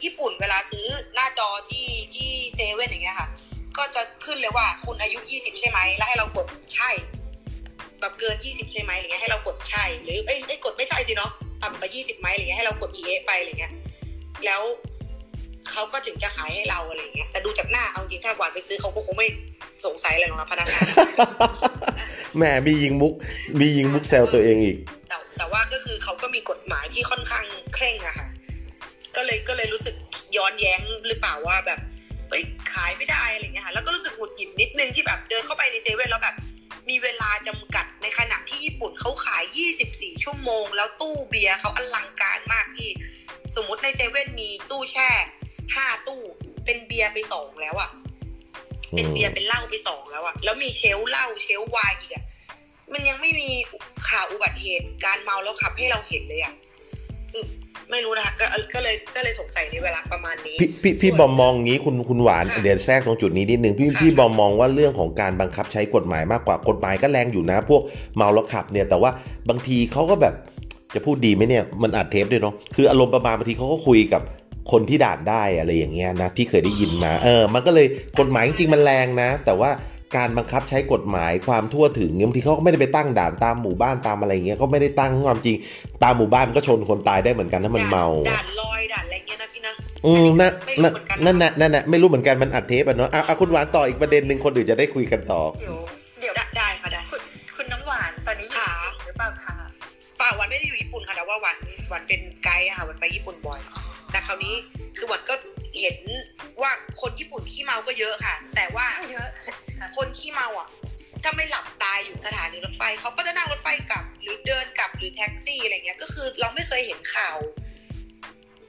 [0.04, 3.28] ญี่ปุ่นเวลาซื้อหน้าจอที่ที่เซเว่นอย่างเงี้ยค่ะ
[3.78, 6.89] ก็จะขึ้นเลยว่าคุณอายุยี่สิบใช่ไหมแล้วให้เรากดใช่
[8.00, 11.32] แบบเกินยี่สิบใช่ไหมอะไรเงี้ยให้เรากดใช่ หรือเอ้ยเอ้กดไม่ใช่สิเนาะ
[11.63, 13.74] ต่ำกว่ายี่สิบไหมอะไรเงี้ยให้เรากด EA ไปอะไรเงี้ย
[14.46, 14.62] แล้ว
[15.72, 19.28] เขาก็ถึงจะขายให้เราอะไรเงี้ยแต่ดูจากหน้าเอาจริงถ้าหวานไปซื้อเขาก็คงไม่
[19.86, 20.86] สงสัยอะไรหรอกนะพนักงาน
[22.38, 23.13] แหมมียิงมุก
[23.60, 24.78] มียิงมุกแซวตัวเองอีก
[25.10, 28.28] แต่แต่ว่าก็คือเขาก็มีกฎหมายที่ค่อนข้างเคร่งอะค่ะ
[29.15, 29.95] ก็เลยก็เลยรู้สึก
[30.38, 31.80] ย้อนแย้งหรือเปล่าว่าแบบ
[32.30, 36.36] เฮ้ยขายไม่ได้อะไรเงี้ยค่ะ แล้วก็รู้สึกหงุดหงิดนิดนึงที่แบบเดินเข้าไปในเซเว่นแล้วแบบ
[36.89, 39.43] มีเวลาจำกัดในขณะที่ญี่ปุ่นเขาขาย
[39.84, 42.89] 24 ชั่วโมง แล้วตู้เบียร์เขาอลังการมากพี่
[43.56, 45.10] สมมติในเซเว่นมีตู้แช่
[45.76, 46.21] ห้าตู้
[46.65, 47.89] เป็นเบียร์ไปสองแล้วอะ
[48.95, 52.26] เป็นเบียร์เป็นเหล้าไปสองแล้วอะแล้วมี shelf เหล้า shelf ไวน์อีกอะ
[52.93, 53.50] มันยังไม่มี
[54.08, 56.54] ข่าวอุบัติเหตุการเมาแล้วขับให้เราเห็นเลยอะ
[57.32, 57.43] คือ
[57.91, 67.82] ไม่รู้นะคะก็ก็เลยก็เลยสงสัยในเวลาประมาณนี้ พี่พี่พี่บอมมองงี้คุณคุณหวานเดี๋ยวแทรกตรงจุดนี้นิดนึงพี่พี่บอมมองว่าเรื่องของการบังคับใช้กฎหมายมากกว่ากฎหมายก็แรงอยู่นะ พวก
[68.17, 69.12] เมาแล้วขับเนี่ยแต่ว่า
[69.50, 70.34] บางทีเขาก็แบบ
[70.95, 74.21] จะพูดดีไหมเนี่ยมันอัดเทปด้วยเนาะคืออารมณ์ประมาณบางทีเขาก็คุยกับ
[74.71, 77.88] คนที่ด่านได้อะไรอย่างเงี้ยนะที่เคยได้ยินมา เออ มันก็เลย
[78.19, 79.69] กฎหมายจริงๆมันแรงนะ แต่ว่า
[80.15, 85.55] การบังคับใช้กฎหมายความทั่วถึงบางทีเขาก็ไม่ได้ไปตั้งด่านตามหมู่บ้านตามอะไรเงี้ยเขาไม่ได้ตั้งความจริง
[86.03, 89.73] ตามหมู่บ้านก็ชนคนตายได้เหมือนกันถ้ามันเมาด่านลอยด่านอะไรเงี้ยนะพี่นะ
[90.05, 90.51] อืมนั่น
[91.25, 95.77] นั่นนั่นนั่นนั่นไม่รู้เหมือนกันมันอัดเทปอะเนาะอะคุณหวานต่ออีกประเด็นหนึ่งคนอื่นจะได้คุยกันต่อเดี๋ยว
[96.19, 97.21] เดี๋ยวได้ค่ะได้คุณ
[97.55, 98.63] คุณน้ำหวานตอนนี้อยู่
[99.05, 99.55] หรือเปล่าคะ
[100.19, 101.55] ป่าวันไม่ได้อยู่ญี่ปุ่นค่ะแต่ว่าวัน
[101.93, 103.60] วันเป็นไกด์ค่ะวันไปญี่ปุ่นบ่อย
[104.12, 104.55] แต่คราวนี้
[104.97, 105.35] คือวันก็
[105.81, 105.97] เห็น
[106.62, 109.27] ว่าคนญี่ปุ่นขี้เมาก็เยอะค่ะ แต่ว่าเยอะ
[109.97, 110.67] คนขี้เมาอะ
[111.23, 117.37] ถ้าไม่หลับตายอยู่สถานีรถไฟเขาก็จะนั่งรถไฟกลับ หรือเดินกลับหรือแท็กซี่อะไรเงี้ย ก็คือเราไม่เคยเห็นข่าว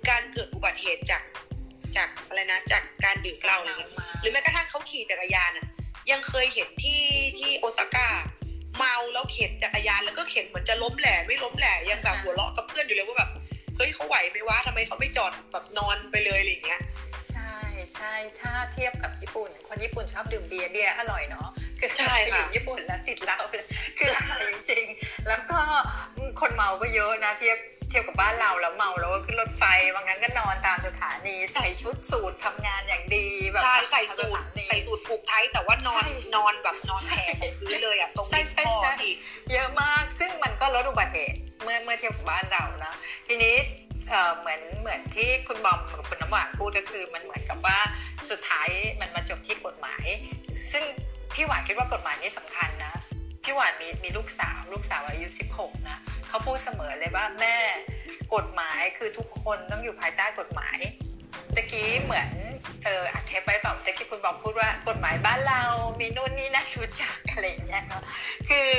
[0.09, 1.22] การเกิดอุบัติเหตุจาก
[1.97, 5.66] จากอะไรนะจากการดื่มเหล้าอะไรเงี้ยหรือแม้กระทั่งเขาขี่จักรยานอะ
[6.11, 7.03] ยังเคยเห็นที่
[7.39, 8.09] ที่โอซาก้า
[8.76, 13.30] เมาแล้วเข็นจักรยานแล้วก็เข็นเหมือนจะล้มแหล่ไม่ล้มแหล่ยังแบบหัวเราะกับเพื่อนอยู่เลยว่าแบบ
[13.79, 16.83] เฮ้ยเขาไหวไหมวะทำไมเขาไม่จอดแบบนอนไปเลยอะไรเงี้ย
[17.31, 17.55] ใช่
[17.95, 21.49] ใช่ถ้าเทียบกับญี่ปุ่น คนญี่ปุ่นชอบดื่มเบียร์เบียร์อร่อยเนาะ
[21.81, 23.39] คือใช่ค่ะอยู่ญี่ปุ่นแล้วติดเหล้า
[23.99, 25.61] คืออร่อยจริงๆ แล้วก็
[26.41, 27.59] คนเมาก็เยอะนะเทียบ
[27.89, 29.64] เทียบกับบ้านเราแล้วเมาแล้วก็ขึ้นรถไฟ
[29.95, 39.16] บางครั้งก็นอนตามสถานี ใส่ชุดสูททำงานอย่างดีแบบใช่ใส่สูตทถานีใส่สูทผูกไทยแต่ว่านอนใช่นอนแบบนอนแผ่กับพื้นเลยอะตรงใช่นี้ใช่พ่อใช่อีก
[39.53, 42.95] เยอะมากซึ่งมันก็ลดอุบัติเหตุเมื่อเมื่อเทียบกับบ้านเรานะ
[43.26, 43.57] ทีนี้
[44.09, 47.78] เอ่อเหมือนเหมือนที่คุณบอมกับคุณน้ำหวานพูดก็คือ มันเหมือนกับว่า
[48.30, 48.68] สุดท้าย
[49.01, 50.07] มันมาจบที่กฎหมาย
[50.72, 50.84] ซึ่ง
[51.34, 52.95] พี่หวานคิดว่ากฎหมายนี้สำคัญนะ
[53.45, 55.26] พี่หวานมีมีลูกสาวลูกสาวอายุ
[55.59, 55.99] 16 นะ
[56.29, 57.57] เขาพูดเสมอเลยว่าแม่
[58.35, 60.79] กฎหมายคือทุกคนต้องอยู่ภายใต้กฎหมาย
[61.57, 62.31] ตะกี้เหมือน
[62.85, 65.62] เอออัดเทปไปเปล่าตะกี้คุณบอมพูดว่ากฎหมายบ้านเรา
[66.01, 68.03] มีนู่นนี่นั่นรู้จักอะไรอย่างเงี้ยเนาะ
[68.49, 68.72] คือ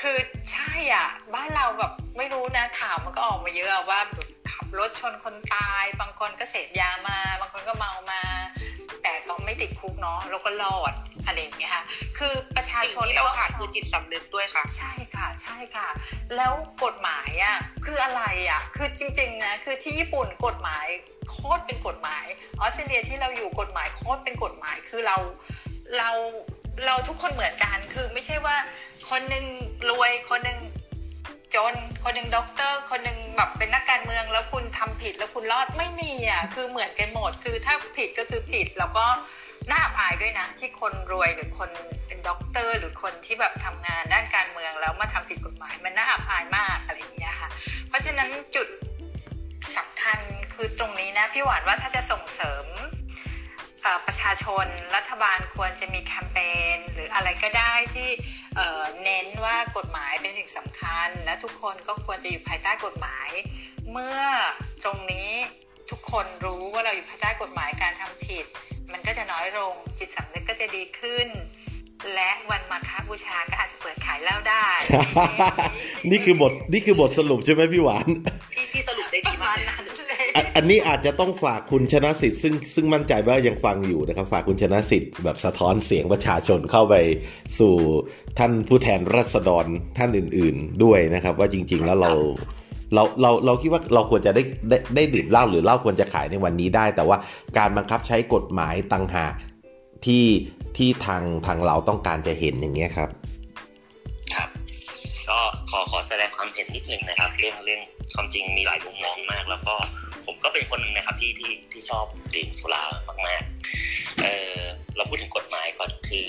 [0.00, 0.16] คือ
[0.52, 4.00] ใช่อะบ้านเราแบบไม่รู้นะข่าวมันก็ออกมาเยอะว่า
[4.50, 8.22] ขับรถชนคนตาย บางคนก็เสพยามา บางคนก็เมามา
[9.02, 10.92] แต่ก็ไม่ติดคุกเนาะแล้วก็รอด
[11.26, 11.84] อะไรอย่างเงี้ยค่ะ
[12.18, 15.88] คือประชาสิ่งชนที่เราขาดคือจิตสำนึกด้วยค่ะ ใช่ค่ะใช่ค่ะ
[16.36, 16.52] แล้ว
[16.84, 20.86] กฎหมายอะคืออะไรอะคือจริงๆนะคือที่ญี่ปุ่นกฎหมาย
[21.30, 22.24] โคตรเป็นกฎหมาย
[22.60, 25.16] ออสเตรเลียที่เราอยู่กฎหมายโคตรเป็นกฎหมายคือเรา
[25.98, 26.10] เรา
[26.86, 28.56] เราทุกคนเหมือนกัน คือไม่ใช่ว่า
[29.10, 29.44] คนหนึ่ง
[29.90, 30.58] รวยคนหนึ่ง
[31.54, 31.74] จน
[32.04, 39.06] คนหนึ่งด็อกเตอร์ คนหนึ่งแบบเป็นนักการเมือง แล้วคุณทำผิดแล้วคุณรอดไม่มีอะคือเหมือนกันหมด คือถ้าผิดก็คือผิดแล้วก็
[39.70, 41.70] น่าอับอายด้วยนะที่คนรวยหรือคน
[42.06, 47.50] เป็นด็อกเตอร์ หรือคนที่แบบทำงานด้านการเมืองแล้วมาทำผิดกฎหมาย มันน่าอับอายมากอะไรอย่างเงี้ยค่ะ
[47.88, 48.68] เพราะฉะนั้นจุด
[49.78, 50.18] สำคัญ
[50.54, 52.66] คือตรงนี้นะพี่หวานว่าถ้าจะส่งเสริม
[54.06, 56.38] ประชาชนรัฐบาลควรจะมีแคมเป
[56.74, 58.08] ญหรืออะไรก็ได้ที่
[59.04, 63.28] เน้นว่ากฎหมายเป็นสิ่งสำคัญ และทุกคนก็ควรจะอยู่ภายใต้กฎหมาย
[63.92, 64.20] เมื่อ
[64.84, 65.30] ตรงนี้
[65.90, 68.46] ทุกคนรู้ว่าเราอยู่ภายใต้กฎหมายการทำผิด
[68.92, 71.28] มันก็จะน้อยลงจิตสำนึกก็จะดีขึ้น
[72.14, 74.66] และวันมาฆบูชาก็อาจจะเปิดขายเหล้าได้
[76.10, 78.08] นี่คือบทนี่คือบทสรุปใช่ไหมพี่หวาน
[80.56, 86.94] อันนี้อาจจะต้องฝากคุณชนะสิทธิ์ซึ่งซึ่งมั่นใจว่ายังฟังอยู่นะครับ ฝากคุณชนะสิทธิ์แบบสะท้อนเสียงประชาชนเข้าไป
[87.58, 87.74] สู่
[88.38, 89.66] ท่านผู้แทนรัษฎร
[89.98, 92.12] ท่านอื่น ๆ ด้วยนะครับ ว่าจริง ๆ แล้วเรา
[92.94, 97.16] เราเราเราคิดว่าเราควรจะได้ได้ได้ดื่มเหล้าหรือเหล้าควรจะขายในวันนี้ได้ แต่ว่า
[97.58, 99.34] การบังคับใช้กฎหมายต่างหาก
[100.04, 100.24] ที่
[100.76, 103.10] ที่ทางทางเราต้องการจะเห็นอย่างเงี้ยครับ
[104.34, 104.48] ครับ
[105.30, 105.38] ก็
[105.70, 107.80] ขอขอแสดงความเห็นนิดนึงนะครับ เรื่องเรื่อง
[108.14, 109.74] ความจริงมีหลายมุมมองมาก แล้วก็
[110.44, 112.82] ก็เป็นคนหนึ่งนะครับที่ที่ที่ชอบดื่มสุรา
[113.26, 114.26] มากๆเอ
[114.56, 114.58] อ
[114.96, 116.26] เราพูดถึงกฎหมายก่อนคือ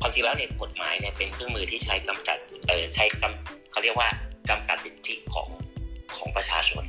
[0.00, 4.08] ความจริงแล้วเนี่ยกฎหมายเนี่ยเป็นเครื่องมือที่ใช้กำจัดเออใช้กำเขาเรียกว่า
[4.50, 5.48] กำกัดสิทธิของ
[6.16, 6.84] ของประชาชน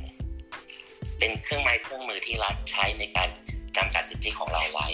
[1.18, 3.28] เป็นเครื่องไม้เครื่องมือที่รัฐใช้ในการ
[3.76, 4.88] กำกัดสิทธิของเราไว้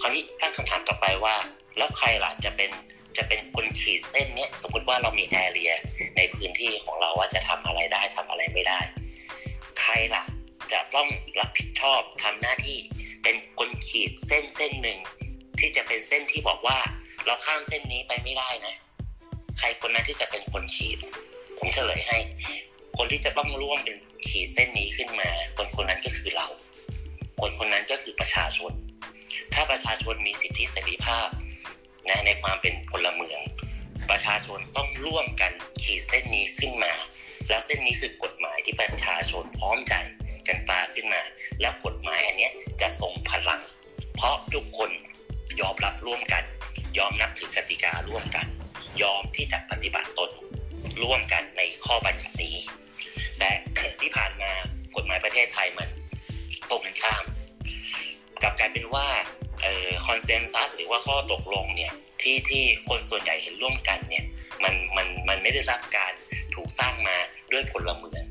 [0.00, 1.34] คราวนี้ตั้งคำถามกลับไปว่า
[1.76, 2.70] แล้วใครล่ะจะเป็น
[3.16, 5.72] จะเป็นคนขีดเส้นเนี้ยสมมติว่าเรามีแอเรีย
[6.16, 8.80] ในพื้นที่ของเราว่าจะทำอะไรได้ทำอะไรไม่ได้
[9.80, 10.22] ใครล่ะ
[10.72, 11.08] จะต้อง
[11.40, 12.78] รับผิดชอบทำหน้าที่
[13.22, 14.98] เป็นคนขีดเส้นเส้นหนึ่ง
[15.58, 16.78] ที่จะเป็นเส้นที่บอกว่า
[17.26, 18.74] เราข้ามเส้นนี้ไปไม่ได้นะ
[19.58, 20.98] ใครคนนั้นที่จะเป็นคนขีด
[21.58, 22.18] ผมเฉลยให้
[22.96, 23.96] คนที่จะต้องร่วมเป็น
[24.28, 26.48] ขีดเส้นนี้ขึ้นมา คนคนนั้นก็คือเรา
[27.40, 28.72] คนคนนั้นก็คือประชาชน
[29.54, 31.28] ถ้าประชาชนมีสิทธิเสรีภาพ
[32.08, 33.40] นะในความเป็นพลเมือง
[34.10, 35.52] ประชาชนต้องร่วมกัน
[35.82, 36.92] ขีดเส้นนี้ขึ้นมา
[37.48, 39.94] แล้วเส้นนี้คือกฎหมายที่ประชาชนพร้อมใจ
[40.48, 41.22] กันตาขึ้นมา
[41.60, 43.60] แล้วกฎหมายอันนี้จะทรงพลัง
[44.14, 44.90] เพราะทุกคน
[45.60, 46.44] ยอมรับร่วมกัน
[46.98, 48.46] ยอมนับถือกติการ่วมกัน
[49.02, 50.30] ยอมที่จะปฏิบัติตน
[51.02, 52.56] ร่วมกันในข้อบัญญัตินี้
[53.38, 53.50] แต่
[54.00, 54.52] ที่ผ่านมา
[54.96, 55.88] กฎหมายประเทศไทยมัน
[56.70, 57.24] ตรงกันข้าม
[58.42, 59.06] กับกลายเป็นว่า
[59.64, 61.92] ออคอนเซนซัสหรือว่าข้อตกลงเนี่ย
[62.22, 64.24] ที่ที่คนส่วนใหญ่เห็นร่วมกันเนี่ย
[64.62, 66.12] มันมันมันไม่ได้รับการ
[66.54, 67.16] ถูกสร้างมา
[67.52, 68.24] ด้วยพลเมือง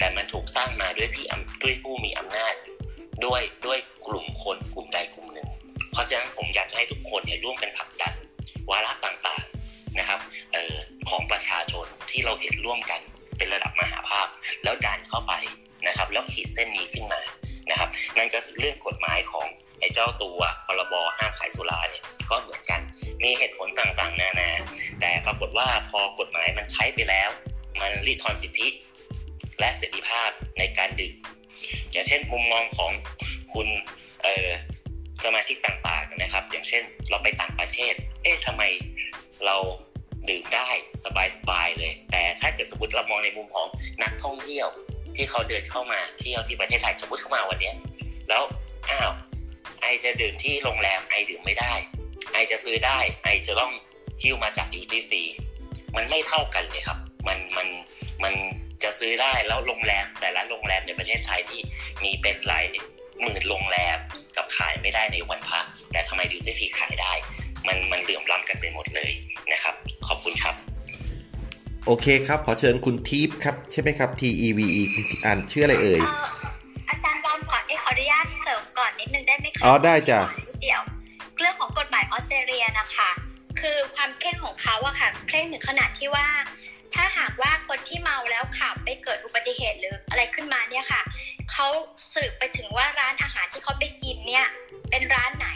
[0.00, 1.26] แต่มันถูกสร้างมาด้วยพี่
[1.62, 2.54] ด้วยผู้มีอำนาจ
[3.24, 5.48] ด้วยด้วยกลุ่มคนกลุ่มใดกลุ่มหนึ่ง
[5.92, 8.14] เพราะฉะนั้นผมอยากให้ทุกคนเนี่ยร่วมกันผลักดัน
[8.70, 10.20] วาระต่างๆนะครับ
[10.54, 10.74] ออ
[11.08, 13.00] ของประชาชนที่เราเห็นร่วมกัน
[13.38, 14.28] เป็นระดับมหาภาค
[14.64, 15.32] แล้วดันเข้าไป
[15.86, 17.20] นะครับ แล้วขีดเส้นนี้ขึ้นมา
[17.70, 19.46] นะครับ นั่นก็เรื่องกฎหมายของ
[19.80, 22.80] ไอ้เจ้าตัวพรบห้ามขายสุราเนี่ยก็เหมือนกัน
[23.22, 24.50] มีเหตุผลต่างๆ นานา
[25.00, 27.30] แต่ปรากฏว่าพอกฎหมายมันใช้ไปแล้ว
[27.80, 28.68] มันรีดทอนสิทธิ
[29.60, 31.16] และเสรีภาพในการดื่ม
[31.92, 32.92] อย่างเช่นมุมมองของ
[33.52, 33.68] คุณ
[34.22, 38.62] เสมาชิกต่างๆนะครับ อย่างเช่นเราไปต่างประเทศ เอ๊ะทำไม
[39.46, 39.56] เรา
[40.28, 40.68] ดื่มได้
[41.34, 43.68] สบายๆเลย แต่ถ้าเกิดสมมติเรามองในมุมของ
[44.02, 44.68] นักท่องเที่ยว
[45.16, 47.72] ที่เขาเดินเข้ามาเที่ยวที่ประเทศไทยสมมติเข้ามาวันนี้
[48.28, 48.42] แล้ว
[48.90, 49.12] อ้าว
[49.80, 51.72] ไอจะดื่มที่โรงแรมไอดื่มไม่ได้
[52.32, 53.72] ไอจะซื้อได้ไอจะต้อง
[54.22, 55.22] ฮิ้วมาจากยูทีซี
[55.96, 56.98] มันไม่เท่ากันเลยครับ
[57.28, 57.68] มันมัน
[58.22, 58.34] มัน
[58.82, 61.60] จะซื้อได้แล้วโรงแรมแต่ละโรงแรมในประเทศไทยที่
[62.02, 62.64] มีเป็นหลาย
[63.22, 63.98] หมื่นโรงแรม
[64.36, 67.12] กับขายไม่ได้ในวันพักแต่ทำไมดิวตี้ฟรีขายได้
[67.66, 69.10] มันมันเหลื่อมล้ำกันไปหมดเลย
[69.52, 69.74] นะครับ
[70.06, 70.54] ขอบคุณครับ
[71.86, 76.02] โอเคครับ ขอเชิญคุณทีฟครับ ใช่ไหมครับ T E V E คุณอ่านชื่ออะไรเอ่ย
[76.88, 80.20] อาจารย์บอลขอเอขออนุญาตเสริมก่อนนิดนึงได้ไหมคะอ๋อได้จ้ะ
[80.62, 80.80] เดี๋ยว
[81.38, 83.10] เรื่องของกฎหมายออสเตรเลียนะคะ
[83.60, 86.26] คือความเคร่งของเขาอะค่ะเคร่งถึงขนาดที่ว่า
[86.94, 91.02] ถ้าหากว่าคนที่เมาแล้วขับไปเกิดอุบัติเหตุหรืออะไรขึ้นมาเนี่ยค่ะ
[91.52, 91.68] เขา
[92.14, 94.46] สืบไปถึงว่าร้านอาหารที่เขาไปกินเนี่ย
[94.90, 95.48] เป็นร้านไหน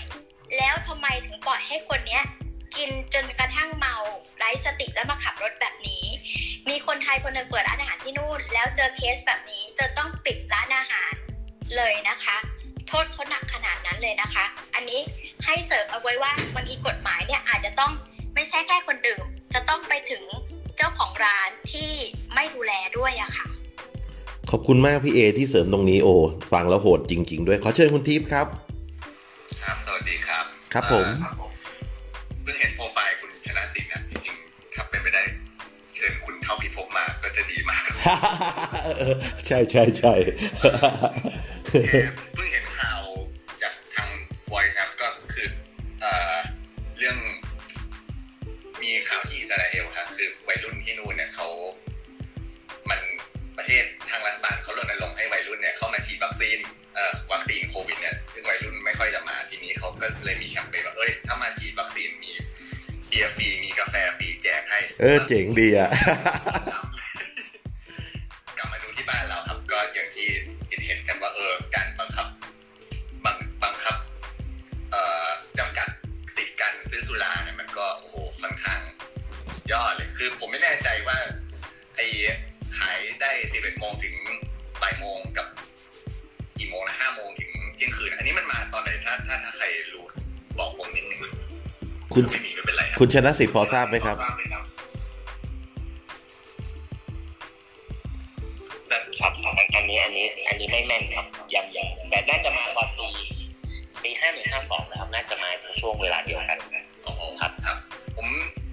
[0.57, 2.23] แล้วทำไมถึงปล่อยให้คนเนี้ย
[2.77, 3.97] กินจนกระทั่งเมา
[4.39, 6.05] ไร้สติแล้วมาขับรถแบบนี้
[6.69, 11.13] มีคนไทยคนหนึ่งเปิดร้านอาหารที่นู่น แล้วเจอเคสแบบนี้จะต้องปิดร้านอาหาร
[11.77, 12.37] เลยนะคะ
[12.89, 15.01] โทษเขาหนักขนาดนั้นเลยนะคะ อันนี้
[15.45, 17.93] ให้เสริมเอาไว้ว่าบางทีกฎหมายเนี่ยอาจจะต้อง
[18.35, 19.25] ไม่ใช่แค่คนดื่ม
[19.55, 20.23] จะต้องไปถึง
[20.77, 21.91] เจ้าของร้านที่
[22.35, 23.47] ไม่ดูแลด้วยอะค่ะ
[24.51, 26.15] ขอบคุณมากพี่เอที่เสริมตรงนี้โอ้
[26.53, 28.47] ฟังแล้วโหดจริง ๆ ด้วยขอเชิญคุณทีฟครับ
[29.63, 31.33] ครับสวัสดีครับ ครับผมอ่า
[32.43, 35.23] เพิ่งเห็นโปรไฟล์คุณชนะตินะจริงๆถ้าเป็นไปได้
[35.95, 37.83] เชิญคุณเท่าพิภพมาก็จะดีมาก
[39.47, 40.15] ใช่ใช่ใช่
[41.89, 42.01] แค่
[42.35, 43.01] เพิ่งเห็นข่าว
[43.63, 44.09] จากทาง
[44.51, 45.49] Voice ครับก็คือ
[46.01, 46.37] เอ่อ
[46.99, 47.17] เรื่อง
[48.83, 51.49] มีข่าวที่อิ สราเอลครับคือวัยรุ่นที่นู่นเนี่ยเขา
[52.91, 53.01] มัน
[53.59, 56.59] ประเทศทางรัฐบาลเขารณรงค์ให้วัยรุ่นเนี่ยเข้ามาฉีดวัคซีน
[56.95, 62.33] เอ่อวัคซีนโควิดเนี่ยซึ่งวัยรุ่นไม่ค่อยจะมาทีนี้เขาก็เลยมีแคมเปญว่าเอ้ยถ้ามาฉีดวัคซีนมี
[63.09, 65.91] เบียร์ฟรีมีกาแฟฟรีแจกให้ เออเจ๋งดีอะ
[68.59, 70.27] กลับมาดูที่บ้านเราครับก็อย่างที่
[70.69, 71.89] เห็นเห็นกันว่าเออการ
[79.73, 81.19] ยอดเลยคือผมไม่แน่ใจว่า
[81.97, 82.07] ไอ้
[82.79, 84.15] ขายได้11โมงถึง
[84.83, 85.47] บ่ายโมงกับ
[86.59, 90.05] กี่โมงนะห้าโมงถึงเที่ยงคืน อันนี้มันมาตอนไหนถ้าถ้าถ้าใครรู้
[90.59, 91.21] บอกผมนิดนึง
[92.13, 94.17] คุณไม่มีไม่เป็นไรรับคุณชนะสิทธิ์พอทราบไหมครับ
[98.89, 99.33] แต่ครับ
[99.77, 103.09] อันนี้อันนี้ อันนี้ไม่แม่นครับยังยังแต่น่าจะมาตอนปี
[104.03, 105.51] ปีห้าหนึ่งห้าสองนะครับ น่าจะมา
[105.81, 106.59] ช่วงเวลาเดียวกัน
[107.05, 107.77] โอ้โหครับครับ
[108.17, 108.64] ผมอ่า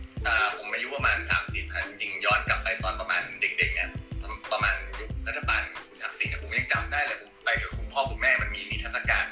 [0.58, 3.90] ผมอายุประมาณสามสิบจริงๆย้อนกลับไปตอนประมาณเด็กๆเนี่ย
[4.52, 9.26] ประมาณยุครัฐบาลคุณทักษิณเนี่ยผมยังจำได้เลยผมไปกับคุณพ่อคุณแม่มันมีนิทรรศการ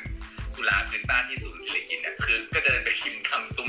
[0.53, 3.67] สุราพื้นบ้านที่ศูนย์ศิริกินเนี่ยคือก็เดินไปชิมทำซุ้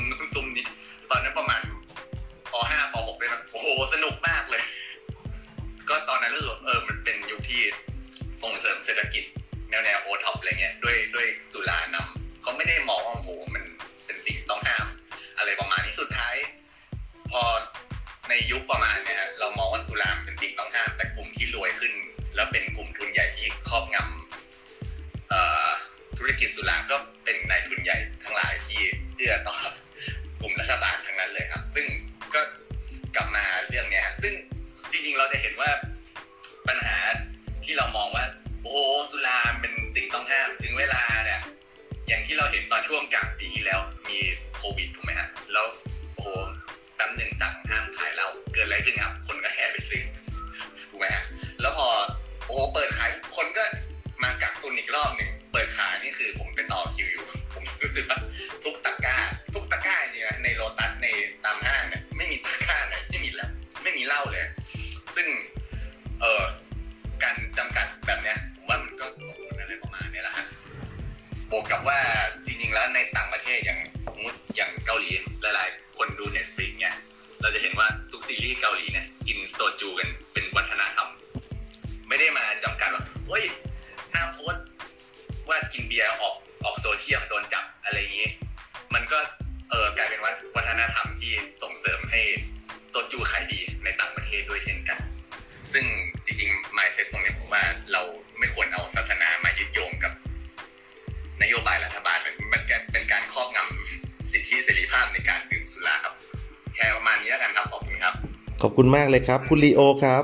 [108.95, 110.23] มากเลยครับ คุณลีโอครับ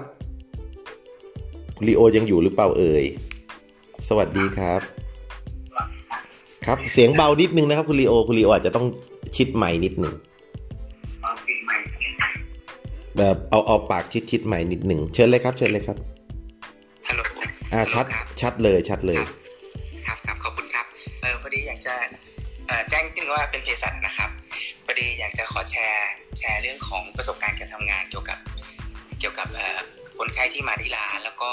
[1.78, 3.06] คุณลีโอยังอยู่หรือเปล่าเอ่ย
[4.08, 4.82] สวัสดีครับ
[5.76, 5.78] ค
[6.66, 8.86] ครับ เสียงเบานิดนึงนะครับ คุณลีโอ คุณลีโออาจจะต้อง
[9.36, 10.14] ชิดใหม่นิดหนึ่ง
[13.18, 15.98] แบบเอาเอาปากชิดชิดใหม่นิดหนึ่งเชิญเลยครับ เชิญเลยครับ
[17.08, 17.22] ฮัลโหล
[17.74, 18.06] อ่าชัด
[18.42, 19.22] ชัดเลยชัดเลย
[20.06, 20.86] ครับครับขอบคุณครับ
[21.22, 21.94] เออพอดีอยากจะ
[22.68, 24.30] เออแจ้งนิดนึงว่าเป็นเภสัชนะครับ
[24.86, 26.10] พอดีอยากจะขอแชร์
[26.40, 28.38] แชร์เรื่องของประสบการณ์การทำงานเกี่ยวกับ
[29.20, 29.48] เกี่ยวกับ
[30.18, 31.52] คนไข้ที่มาที่ร้านแล้วก็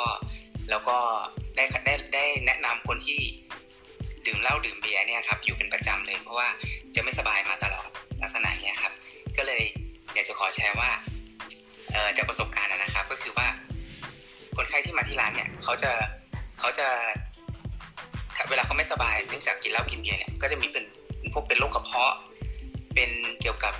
[0.70, 0.96] แล้วก็
[1.56, 3.20] ได้ได้ได้แนะนำคนที่
[4.26, 6.48] ดื่มเหล้าดื่มเบียร์เนี่ยครับอยู่เป็นประจำเลย เพราะว่า
[6.94, 7.88] จะไม่สบายมาตลอด
[8.22, 8.92] ลักษณะเนี้ยครับ
[9.36, 9.62] ก็เลย
[10.14, 10.90] อยากจะขอแชร์ว่า
[12.16, 13.46] จากประสบการณ์นะครับ ก็คือว่า
[14.56, 15.90] คนไข้ที่มาที่ร้านเนี่ยเขาจะ
[16.60, 16.86] เขาจะ
[18.50, 20.84] เวลาเขาไม่สบายเนื่องจากกินเหล้ากินเบียร์เนี่ยก็จะมีเป็น
[21.32, 22.14] พวกเป็นโรคกระเพาะ
[22.94, 23.10] เป็น
[23.40, 23.74] เกี่ยวกับ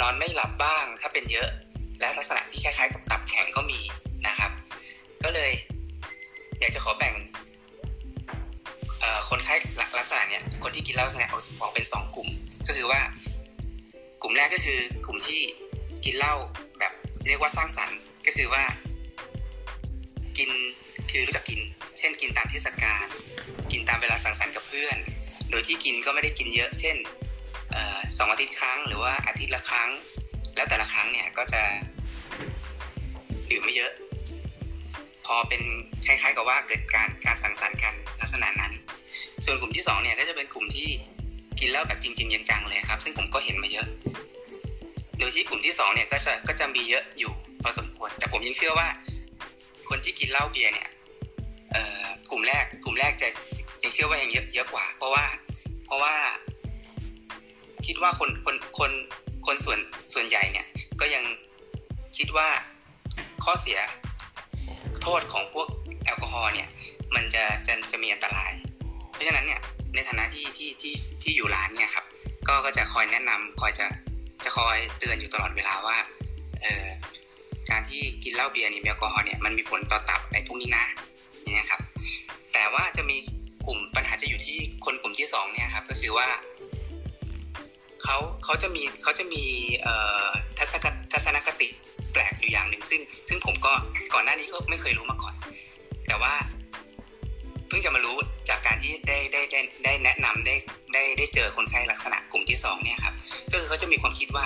[0.00, 1.48] นอนไม่หลับบ้าง ถ้าเป็นเยอะ
[2.00, 3.80] และลักษณะที่คล้ายๆ กับตับแข็งก็มี
[4.26, 4.50] นะครับ
[5.24, 5.52] ก็เลย
[6.60, 7.14] อยากจะขอแบ่ง
[9.28, 9.54] คนไข้
[9.98, 11.34] ลักษณะเนี่ยคนที่กินเหล้าลักษณะอ
[11.66, 12.28] อกเป็นสองกลุ่ม
[12.66, 13.00] ก็คือว่า
[14.22, 15.42] กลุ่มแรกก็คือกลุ่มที่
[16.04, 16.34] กินเหล้า
[16.78, 16.92] แบบ
[17.26, 18.62] เรียกว่าสร้างสรรค์ก็คือว่า
[20.38, 20.50] กิน
[21.10, 21.60] คือรู้จักกิน
[21.98, 23.06] เช่น กินตามเทศกาล
[23.72, 24.96] กินตามเวลาสังสรรค์กับเพื่อน
[25.50, 26.96] โดยที่กินก็ไม่ได้กินเยอะ เช่น
[28.16, 29.90] สองอาทิตย์ครั้ง หรือว่าอาทิตย์ละครั้ง
[30.56, 31.62] แล้วแต่ละครั้งเนี่ยก็จะ
[33.50, 33.92] ดื่มไม่เยอะ
[35.26, 35.62] พอเป็น
[36.06, 38.72] คล้ายๆกับว่าเกิดการการสังสรรค์กันลักษณะนั้น
[39.44, 40.88] ส่วนกลุ่มที่สองเนี่ยก็จะเป็นกลุ่มที่
[41.58, 43.86] กินเหล้าแบบจริงๆจังๆเลยครับ ซึ่งผมก็เห็นมาเยอะ
[45.18, 47.32] โดยที่กลุ่มที่สองเนี่ยก็จะก็จะมีเยอะอยู่
[47.62, 48.88] พอสมควร แต่ผมยังเชื่อว่า
[49.88, 50.88] คนที่กินเหล้าเบียร์เนี่ย
[51.72, 53.28] เอ่อกลุ่มแรก กลุ่มแรกจะ
[53.82, 55.24] ยังเชื่อว่ายังเยอะเยอะกว่า เพราะว่า
[55.86, 56.14] เพราะว่า
[57.86, 58.90] คิดว่าคนคนคน
[59.46, 59.78] คนส่วน
[60.12, 60.66] ส่วนใหญ่เนี่ย
[61.00, 61.24] ก็ยัง
[62.16, 62.48] คิดว่า
[63.44, 63.78] ข้อเสีย
[65.02, 65.68] โทษของพวก
[66.04, 66.68] แอลกอฮอล์เนี่ย
[67.14, 68.52] มันจะจะจะมีอันตราย
[69.12, 69.60] เพราะฉะนั้นเนี่ย
[69.94, 72.04] ในฐานะที่ที่ที่ที่อยู่ร้านเนี่ยครับ
[72.48, 73.86] ก็ก็จะคอยแนะนำคอยจะ
[74.44, 75.96] จะคอยเตือนอยู่ตลอดเวลาว่า
[76.62, 76.86] เออ
[77.70, 80.84] การที่กินเหล้าเบียร์นี่แอลกอฮอล์เนี่ยมันมีผลต่อตับในพวกนี้นะ
[81.40, 81.80] อย่างนี้ครับ
[82.52, 83.16] แต่ว่าจะมี
[83.66, 86.28] กลุ่มปัญหาจะอยู่ที่คนกลุ่มที่สองเนี่ยครับก็คือว่า
[88.04, 89.42] เขาเขาจะมีเขาจะมี
[90.58, 91.68] ทัศนทัศนคติ
[92.12, 93.72] แปลกอยู่อย่างหนึ่งซึ่ง ซึ่งผมก็
[94.14, 95.34] ก่อนหน้านี้ก็ไม่เคยรู้มาก่อน
[96.06, 96.34] แต่ว่า
[97.68, 98.16] เพิ่งจะมารู้
[98.48, 100.54] จากการที่ได้ได้ได้ได้แนะนำได้
[100.92, 103.14] ได้ได้เจอคนไข้ลักษณะกลุ่มที่สองเนี่ยครับ
[103.50, 104.44] ก็คือเขาจะมีความคิดว่า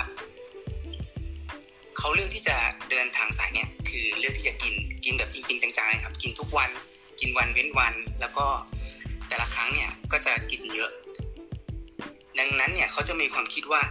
[1.97, 2.57] เขาเลือกที่จะ
[2.89, 4.73] เดินทางสายเนี่ยคือเลือกที่จะกิน
[5.05, 6.69] กินแบบจริงๆจังๆครับ กินทุกวัน
[7.19, 8.45] กินวันเว้นวัน แล้วก็
[9.29, 10.91] แต่ละครั้งเนี่ยก็จะกินเยอะ
[12.39, 13.81] ดังนั้นเนี่ยเขาจะมีความคิดว่า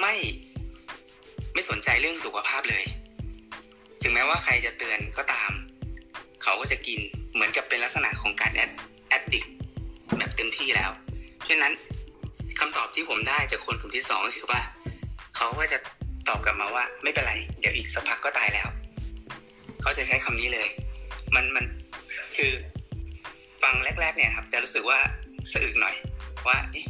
[0.00, 0.14] ไม่
[1.54, 2.84] ไม่สนใจเรื่องสุขภาพเลย
[4.02, 5.52] ถึงแม้ว่าใครจะเตือนก็ตาม
[6.42, 7.00] เขาก็จะกิน
[7.32, 8.70] เหมือนกับเป็นลักษณะของการแอด
[9.08, 9.46] แอดดิก
[10.18, 10.90] แบบเต็มที่แล้ว
[11.36, 11.74] เพราะนั้น
[12.60, 14.60] คำตอบที่ผมได้จากคนกลุ่มที่สองก็คือว่า
[15.36, 15.78] เขาก็จะ
[16.28, 18.68] ตอบกลับมาว่า ไม่เป็นไร เดี๋ยวอีกสักพักก็ตายแล้ว
[19.82, 20.68] เขาจะใช้คำนี้เลย
[21.34, 21.64] มันมัน
[22.36, 22.52] คือ
[23.62, 24.98] ฟังแรก ๆ เนี่ยครับ จะรู้สึกว่า
[25.52, 25.94] สะอึกหน่อย
[26.48, 26.82] ว่าเอ๊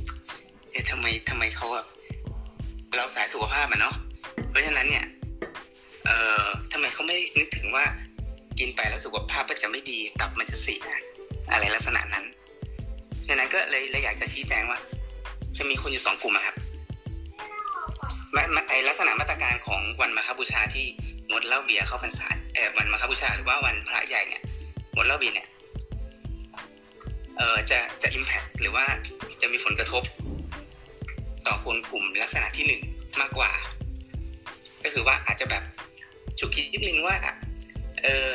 [0.80, 1.86] ะทำไมทำไมเขาแบบ
[2.96, 3.94] เราสายสุขภาพอะเนาะ
[4.50, 5.04] เพราะฉะนั้นเนี่ย
[6.06, 7.84] เอ่อทำไมเขาไม่นึกถึงว่า
[8.58, 10.82] กินไปแล้วสุขภาพมันจะไม่ดีตับมันจะเสีย
[11.52, 12.24] อะไรลักษณะนั้น
[13.28, 14.78] ดังนั้นก็เลยเลยอยากจะชี้แจงว่า
[15.58, 16.56] จะมีคนอยู่สองกลุ่มครับ
[18.68, 20.86] ไอลักษณะมาตรการของวันมาคบูชาที่
[21.30, 24.42] งดเหล้าเบียร์เข้าพรรษาเออวันมาคบูชาหรือว่าวันพระใหญ่เนี่ย
[24.94, 25.48] งดเหล้าเบียร์เนี่ย
[27.38, 28.84] เออจะจะอิมแพคหรือว่า
[29.42, 30.02] จะมีผลกระทบ
[31.46, 32.82] ต่อคนกลุ่มลักษณะที่หนึ่ง
[33.20, 33.50] มากกว่า
[34.84, 35.62] ก็คือว่าอาจจะแบบ
[36.38, 37.16] ฉุกคิดนิดนึงว่า
[38.02, 38.32] เออ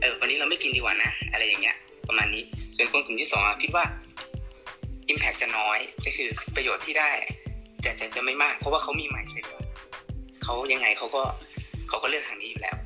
[0.00, 1.76] เออวันนี้เราไม่กินดีกว่านะ อะไรอย่างเงี้ย
[2.08, 2.42] ประมาณนี้
[2.76, 3.84] ส่วนคนกลุ่มที่สองคิดว่า
[5.12, 7.10] Impact จะน้อยก็คือประโยชน์ที่ได้
[7.84, 9.44] จะจะจะไม่มาก เพราะว่าเขามีใหม่เสร็จ
[10.44, 11.22] เขายังไงเขาก็
[11.88, 12.76] เขาก็เลือกทางนี้อยู่แล้ว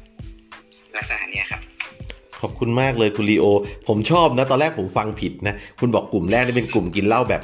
[0.97, 1.63] ลักษณะนี้ครับ
[2.43, 3.45] ขอบคุณมากเลยคุณลีโอ
[3.89, 7.43] ผมชอบนะ ตอนแรกผมฟังผิดนะ คุณบอกกลุ่มแรกนี่เป็นกลุ่มกินเหล้าแบบ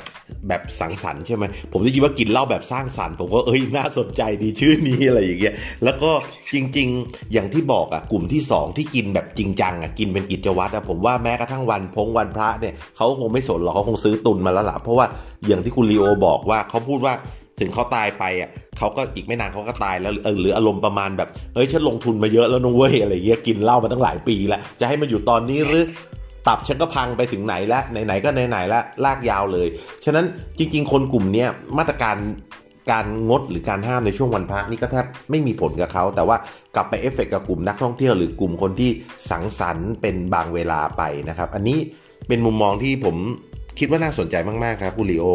[0.48, 6.10] แบบสังสรรค์ใช่ไหม ผมได้ยินว่ากินเหล้าแบบสร้างสรรค์ ผมก็เอ้ยน่าสนใจดีชื่อนี้อะไรอย่างเงี้ย แล้วก็
[6.54, 15.06] จริง ๆ อย่างที่บอกอะกลุ่มที่ 2 ที่กินแบบจริงจังอะกินเป็นกิจวัตรอะผมว่าแม้กระทั่งวันพงวันพระเนี่ยเขาคงไม่สนหรอกเขาคงซื้อตุนมาแล้วละเพราะว่า
[15.46, 17.14] อย่างที่คุณลีโอบอกว่าเขาพูดว่า
[17.60, 25.84] ถึงเขาตายไปอะเขาก็อีกไม่นานเขาก็ตายแล้วเออหรืออารมณ์ประมาณแบบเฮ้ยฉันลงทุนมาเยอะแล้วนุ้ยอะไรเงี้ยกินเหล้ามาตั้งหลายปีแล้วจะให้มาอยู่ตอนนี้หรือ
[26.46, 29.68] ตับฉันก็พังไปถึงไหนแล้วไหนๆก็ไหนๆแล้วลากยาวเลย
[30.04, 30.24] ฉะนั้น
[30.58, 31.46] จริง ๆ คนกลุ่มนี้
[31.78, 32.16] มาตรการ
[32.92, 36.36] การงดหรือการห้ามในช่วงวันพระนี่ก็แทบไม่มีผลกับเขา แต่ว่า
[36.74, 38.90] กลับไปเอฟเฟกกับกลุ่มนักท่องเที่ยวหรือกลุ่มคนที่
[39.30, 41.78] สังสรรค์เป็นบางเวลาไปนะครับ อันนี้
[42.28, 43.16] เป็นมุมมองที่ผม
[43.78, 44.34] คิดว่าน่าสนใจ
[44.64, 45.26] มากๆครับคุณลีโอ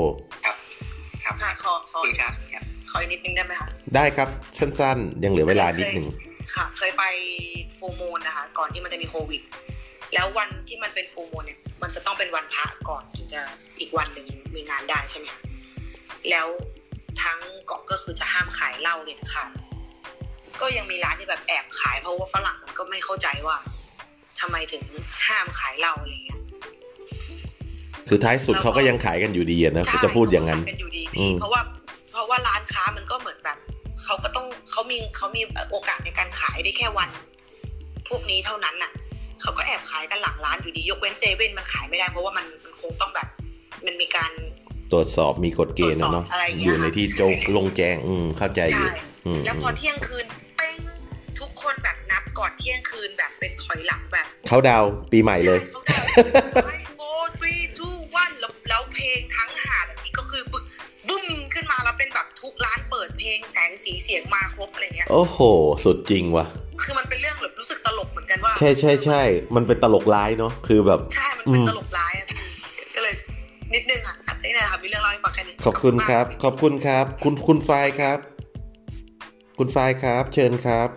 [1.28, 6.07] ครับครับค่ะขอขขออบคุณครับครับขออีกนิดนึงได้ไหมคะได้ครับสั้นๆ ยังเหลือเวลานิดหนึ่ง
[6.55, 7.03] ค่ะ เคยไป
[7.78, 9.41] ฟูมูลนะคะ ก่อนที่มันจะมีโควิด
[10.13, 13.41] แล้ววันที่มันเป็นฟูมูลเนี่ย มันจะต้องเป็นวันพระก่อนถึงจะ
[13.80, 15.41] อีกวันหนึ่งมีงานได้ใช่ไหมคะ
[16.30, 16.47] แล้ว
[17.23, 19.45] ทั้งเกาะก็คือจะห้ามขายเหล้าเนี่ยค่ะ
[20.61, 23.57] ก็ยังมีร้านที่แบบแอบขายเพราะว่าฝรั่งมันก็ไม่เข้าใจว่า
[24.39, 24.84] ทำไมถึง
[25.28, 26.26] ห้ามขายเหล้าอะไรเงี้ย
[28.09, 31.61] คือท้ายสุดเขาก็ยังขายกันอยู่ดีอะนะใช่จะพูดอย่างนั้นเขขกันอยู่ดีอืพี่มเพราะว่า
[32.11, 33.57] เพราะว่าร้านค้ามันก็เหมือนแบบ
[34.03, 35.41] เขาก็ต้องเขามีเขามี
[35.71, 37.09] โอกาสในการขายได้แค่วัน
[38.09, 38.91] พวกนี้เท่านั้นน่ะ
[39.41, 43.27] เขาก็แอบขายกันหลังร้านอยู่ดี ยกเว้นเซเว่นมันขายไม่ได้ เพราะว่ามันมันคงต้องแบบ
[43.85, 44.31] มันมีการ
[44.91, 50.25] ตรวจสอบมีกฎเกณฑ์นะเนาะตรวจสอบอะไรอย่างเงี้อยยู่ในที่โจงลงแจ้งอืมเข้าใจอยู่ใช่อืมแล้วพอเที่ยงคืน
[50.57, 50.77] เป้ง
[51.39, 55.59] ทุกคนแบบนับก่อนเที่ยงคืนแบบเป็นถอยหลังแบบเขาดาวน์ปีใหม่เลย
[63.07, 65.39] ดเพลงแสงสีเสียงมาครบอะไรเงี้ย โอ้โห
[65.85, 66.45] สุดจริงว่ะ
[66.83, 69.21] คือมันเป็นเรื่องแบบรู้สึกตลกเหมือนกันว่า ใช่ใช่ใช่
[69.55, 72.37] มันเป็นตลกร้ายเนาะ คือแบบ ใช่ มันเป็นอืมตลกร้ายอะพี่
[72.95, 73.13] ก็เลย
[73.73, 78.17] นิดนึงอะอันนี้นะครับมีเรื่องเล่าให้ฟังแค่นี้ขอบคุณครับมากขอบคุณครับ คุณคุณไฟล์ครับ
[79.59, 80.89] คุณไฟล์ครับ เชิญครับ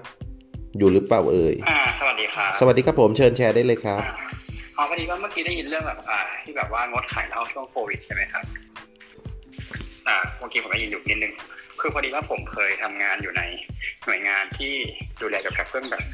[0.78, 4.12] อยู่หรือเปล่าเอ่ย อ่า สวัสดีครับ สวัสดีครับผมเชิญแชร์ได้เลยครับอ่า
[4.76, 8.44] อ๋อพอดีว่าเมื่อกี้ได้ยินเรื่องแบบอ่า ที่แบบว่างดขายเหล้าช่วงโควิดใช่ไหมครับ
[10.08, 11.32] อ่าเมื่อกี้ผมได้ยินอยู่นิดนึง
[11.80, 13.42] คือพอดีว่าผมเคยทำงานอยู่ใน
[14.06, 14.72] หน่วยงานที่
[15.22, 16.04] ดูแลเกี่ยวกับเรื่องแบบ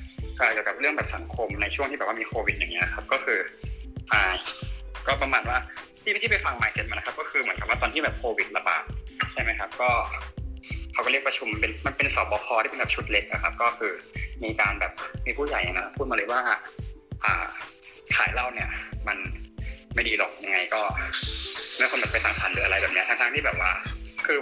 [0.54, 3.38] เกี่ยวกับเรื่องแบบสังคมในช่วงที่แบบว่ามีโควิด อย่างเงี้ยครับ ก็คือ
[4.12, 4.22] อ่า
[5.06, 5.58] ก็ประมาณว่า
[6.02, 8.84] ที่ที่ไปฟังหมายเสร็จมานะครับ ก็คือเหมือนกับว่าตอนที่แบบโควิดระบาด
[9.32, 9.90] ใช่ไหมครับ ก็
[10.92, 13.92] เขาก็เรียกประชุมเป็นมันเป็นสบคที่เป็นแบบชุดเล็กนะครับ ก็คือ
[14.44, 14.92] มีการแบบ
[15.26, 16.40] มีผู้ใหญ่นะพูดมาเลยว่า
[17.24, 17.44] อ่า
[18.16, 18.68] ขายเหล้าเนี่ย
[19.08, 19.18] มัน
[19.94, 20.80] ไม่ดีหรอกยังไงก็
[21.78, 23.70] ไม่ควรแบบไปสังสรรค์หรืออะไรแบบเนี้ยทั้งๆที่แบบว่า
[24.26, 24.38] คือ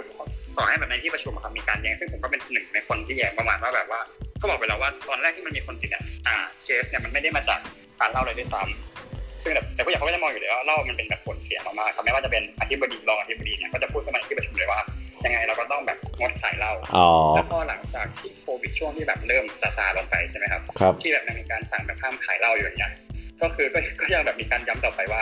[0.57, 4.01] ต่อให้แบบในที่ประชุมอะครับมีการแย้งซึ่งผมก็เป็นหนึ่งในคนที่แย้งประมาณว่าแบบว่า
[4.37, 7.59] เขาบอกไปแล้วว่าตอนแรกที่มันมีคนติดเนี่ยอ่าเคสเนี่ยมันไม่ได้มาจาก
[7.99, 14.81] การเหล้าเลยด้วยซ้ำซึ่งแบบแต่ผู้ใหญ่เขาก็จะมองอยู่เลยว่าเหล้ามันเป็นแบบผลเสียมากๆครับไม่ว่าจะเป็นอธิบดีรองอธิบดีเนี่ยก็จะพูดขึ้นมาในที่ประชุมเลยว่า
[15.25, 22.93] ยังไงเราก็ต้องแบบงดขายเหล้าอ๋อแล้วพอหลังจากที่โควิดช่วงที่แบบเริ่มซาซาลงไปใช่ไหมครับครับที่แบบมันมีการสั่งแบบห้ามขายเหล้าอยู่อย่างเงี้ย
[23.41, 25.21] ก็คือก็ก็ยังแบบมีการย้ำต่อไปว่า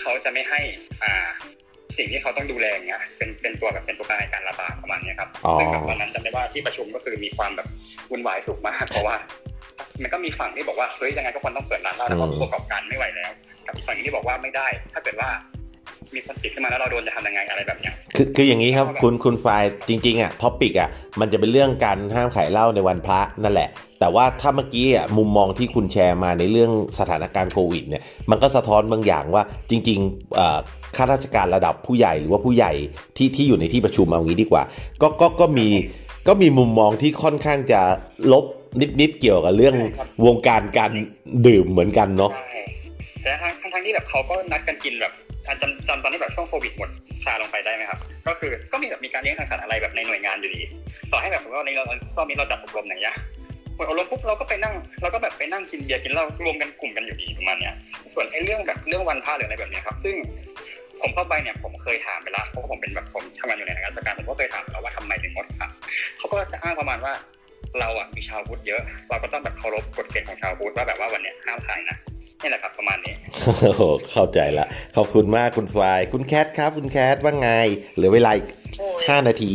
[0.00, 0.60] เขาจะไม่ให้
[1.02, 1.28] อ่า
[1.98, 7.68] สิ่งที่เขาต้องดูแลอย่างเงี้ยเป็นเป็นตัวแบบเป็นตัวกลางในการระบาดประมาณเนี้ยครับอ๋อซึ่งแบบตอนนั้นจำได้ว่าที่ประชุมก็คือมีความแบบ
[8.10, 9.16] วุ่นวายสูงมากเพราะว่า
[10.02, 13.30] มันก็มีฝั่งที่บอกว่าเฮ้ยยังไงก็ควรต้องเปิดร้านเหล้าแล้วก็ผู้ประกอบการไม่ไหวแล้ว
[13.66, 15.28] กับอีกฝั่งที่บอกว่าไม่ได้ ถ้าเกิดว่า
[16.14, 20.88] มีคนติดขึ้นมาแล้วเราโดนจะทำยังไงอะไรแบบเนี้ยคือคืออย่างนี้ครับคุณคุณไฟล์จริงๆอะท็อปิกอะ
[21.20, 23.68] มันจะเป็นเรื่องการห้ามขายเหล้าในวันพระนั่นแหละ
[24.00, 30.58] แต่ว่าถ้าเมื่อกี้อะมุมมองที่คุณแชร์มาในเรื่องสถานการณ์โควิดเนี่ยมันก็สะท้อนบางอย่างว่าจริงๆเอ่อ
[30.96, 32.72] ข้าราชการระดับผู้ใหญ่หรือว่าผู้ใหญ่
[33.16, 34.62] ที่ที่อยู่ในที่ประชุมเอางี้ดีกว่า
[35.02, 35.68] ก็ก็ก็มี
[36.28, 37.80] ก็มีมุมมองที่ค่อนข้างจะ
[38.32, 38.44] ลบ
[39.00, 39.76] นิดๆเกี่ยวกับเรื่อง
[40.26, 40.90] วงการการ
[41.46, 42.60] ดื่มเหมือนกันเนาะใช่
[43.22, 45.27] แต่ทั้งทั้งทั้งที่แบบเขาก็นัดกันกินแบบอะ
[45.62, 46.90] จำจำตอนที่แบบช่วงโควิดหมด
[47.24, 50.62] ชาลงไปได้ไหมครับ ก็คือก็มีแบบมีการเลี้ยงทางสารอะไรแบบในหน่วยงานอยู่ดี
[51.12, 51.84] ต่อให้แบบสมมติว่าในเรา
[52.18, 53.16] ตอนนี้เราจัดอบรมอย่างเงี้ย
[53.76, 57.74] พออบรมปุ๊บเราก็ไปนั่งเราก็แบบไปนั่งกินเบียร์กินเหล้ารวมกันกลุ่มกันอยู่ดีประมาณเนี้ย
[58.14, 60.14] ส่วนไอ้เรื่องแบบเรื่องวันพระหรืออะไรแบบเนี้ยครับ ซึ่ง
[61.00, 65.70] ผมเข้าไปเนี่ยผมเคยถามไปแล้วเพราะว่าผมเป็นแบบผมทำงานอยู่ในราชการผมก็เคยถามแล้วว่าทำไมถึงงดครับ
[66.18, 67.12] เขาก็จะอ้างประมาณว่า
[67.80, 71.96] เราอะมีชาวพุทธเยอะ เราก็ต้องแบบเคารพกฎเกณฑ์ของชาวพุทธว่าแบบว่าวันเนี้ยห้ามขายนะ
[72.42, 74.66] นี่แหละครับประมาณนี้โอ้โหเข้าใจละ
[74.96, 77.50] ขอบคุณมากคุณไฟล์คุณแคทครับ คุณแคทว่าไง
[77.94, 78.46] เหลือเวลาอีก
[78.78, 79.52] โอ้ยห้านาที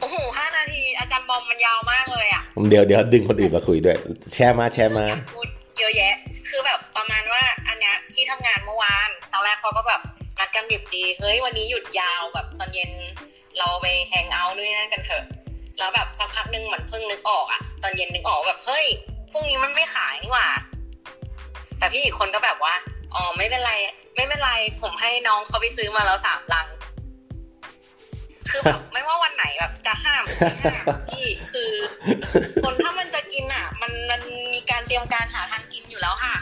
[0.00, 3.96] โอ้โหห้านาที อาจารย์บอมมันยาวมากเลยอะ เดี๋ยวเดี๋ยวดึงคนอื่นมาคุยด้วย
[4.34, 5.48] แชร์มาแชร์มาอยากพูด
[5.78, 6.14] เยอะแยะ
[6.48, 10.00] คือแบบประมาณว่าอันเนี้ยที่ทำงานเมื่อวาน ตอนแรกเขาก็แบบ
[10.38, 12.90] นัดกันดิบดี เฮ้ยวันนี้หยุดยาวแบบตอนเย็น
[13.58, 15.24] เราไปแฮงเอาท์นู่นนนั่นกันเถอะ
[15.78, 18.86] แล้วแบบสักพักหนึ่งเหมือนเพิ่งนึกออกอะตอนเย็นนึกออกแบบเฮ้ย
[19.30, 20.48] พรุ่งนี้มันไม่ขายนี่หว่า
[21.80, 22.74] แต่พี่อีกคนก็แบบว่า
[23.14, 23.72] อ๋อไม่เป็นไร
[24.16, 24.50] ไม่เป็นไร
[24.82, 26.66] ผมให้น้องเขาไปซื้อมาแล้วสามลัง
[28.50, 31.70] คือแบบไม่ว่าวันไหนแบบจะห้ามหรือไม่ห้ามพี่คือ
[32.64, 34.20] คนถ้ามันจะกินอะ มันมัน
[34.54, 36.34] มีการเตรียมการหาทางกินอยู่แล้วค่ะ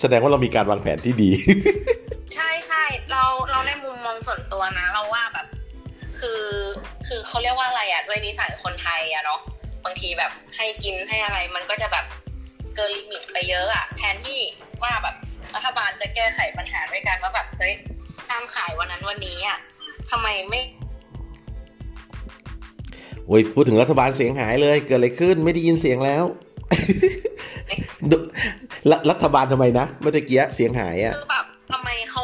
[0.00, 1.30] แสดงว่าเรามีการวางแผนที่ดี
[2.34, 5.46] ใช่ใช่เราเราในมุมมองส่วนตัวนะ เราว่าแบบ
[6.20, 6.42] คือ
[7.06, 9.40] คือเขาเรียกว่าอะไรอะด้วยนิสัยคนไทยอะเนาะ
[9.84, 12.04] บางทีแบบให้กินให้อะไรมันก็จะแบบ
[12.76, 14.40] เกินลิมิตไปเยอะอะแทนที่
[14.82, 15.16] ว่าแบบ
[15.54, 17.74] รัฐบาลจะแก้ไขปัญหาด้วยกันว่าแบบเฮ้ย
[18.28, 19.58] ห้ามขายวันนั้นวันนี้อะ
[20.10, 20.62] ทำไมไม่
[23.26, 26.24] โอ้ยพูดถึงรัฐบาลเสียงหายเลย เกิดอะไรขึ้นไม่ได้ยินเสียงแล้ว
[28.10, 28.16] ดู
[28.90, 32.22] รัฐรัฐบาลทำไมนะเมื่อตะกี้เสียงหายอะคือแบบทำไมเขา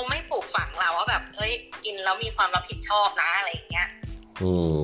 [2.10, 3.88] แล้วมีความรับผิดชอบนะอะไรอย่างเงี้ย
[4.42, 4.82] อืม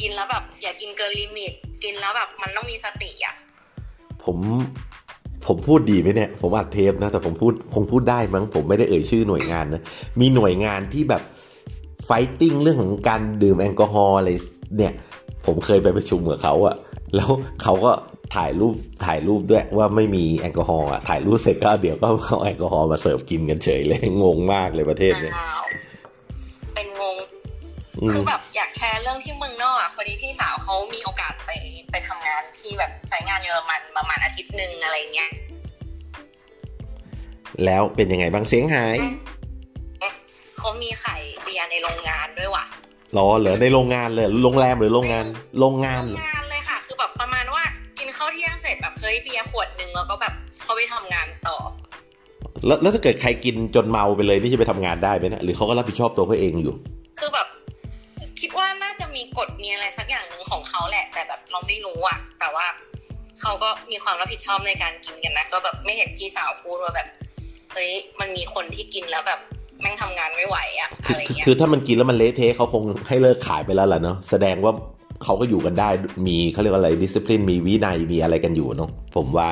[0.00, 1.52] กินแล้วแบบ อย่ากินเกิน limit
[1.84, 3.34] กินแล้วแบบมันต้องมีสติอะ
[4.26, 4.38] ผม
[5.46, 9.82] ผมพูดดีไหมเนี่ย ผมอัดเทปนะแต่ผมพูดคงพูดได้มั้งผมไม่ได้เอ่ยชื่อหน่วยงานนะ
[10.20, 11.22] มีหน่วยงานที่แบบ
[12.04, 14.28] fighting เรื่องของการดื่มแอลกอฮอล์อะไร
[14.76, 14.92] เนี่ย
[15.46, 16.74] ผมเคยไปประชุมกับเขาอะ
[17.14, 17.30] แล้ว
[17.62, 17.92] เขาก็
[18.36, 18.74] ถ่ายรูป
[19.04, 25.34] ถ่ายรูปด้วยว่าไม่มีแอลกอฮอล์อะถ่ายรูปเสร็จก็เดี๋ยวก็เอาแอลกอฮอล์มาเสิร์ฟกินกันเฉยเลยงงมากเลยประเทศเนี่ย
[26.74, 27.15] เป็นงง
[28.12, 31.50] คือแบบอยากแชร์เรื่องที่เมืองนอกอะพอดีพี่สาวเขามีโอกาสไป
[31.90, 35.30] ไปทำงานที่แบบสายงานเยอรมันประมาณอาทิตย์หนึ่งอะไรเงี้ย
[37.64, 38.96] แล้วเป็นยังไงบ้างเสียงหาย
[40.58, 42.64] เขามีขายเบียร์ในโรงงานด้วยว่ะ
[43.16, 45.26] รอเหรอในโรงงานเลยโรงแรมหรือโรงงาน
[45.60, 47.62] โรงงานเหรองานเลยค่ะ คือแบบประมาณว่า
[47.98, 51.56] กินข้าวเที่ยงเสร็จแบบเฮ้ยเบียร์ขวดหนึ่งแล้วก็แบบเขาไปทำงานต่อ
[52.66, 56.74] แล้วแล้วถ้าเกิดใครกินจนเมาไปเลยนี่จะไปทำงานได้ไหมนะหรือเขาก็รับผิดชอบตัวเขาเองอยู่
[57.20, 57.46] คือแบบ
[58.40, 62.66] คิดว่าน่าจะมีกฎมีอะไรสักอย่างหนึ่งของเขาแหละ แต่แบบเราไม่รู้อะแต่ว่า
[63.40, 67.08] เขาก็มีความรับผิดชอบในการกินกันนะ ก็แบบไม่เห็นพี่สาวพูดว่าแบบ
[67.72, 69.40] เฮ้ยมันมีคนที่กินแล้วแบบ
[69.80, 74.72] แม่งทำงานไม่ไหวอะคืออะไรคือเงี้ยคือถ้ามันกินแล้วมันเละเทะเขาคงให้เลิกขายไปแล้วล่ะเนาะแสดงว่า
[75.24, 75.88] เขาก็อยู่กันได้
[76.26, 79.48] มีเขาเรียกว่าอะไรดิสซิ p ลินมีวินัยมีอะไรกันอยู่เนาะผมว่า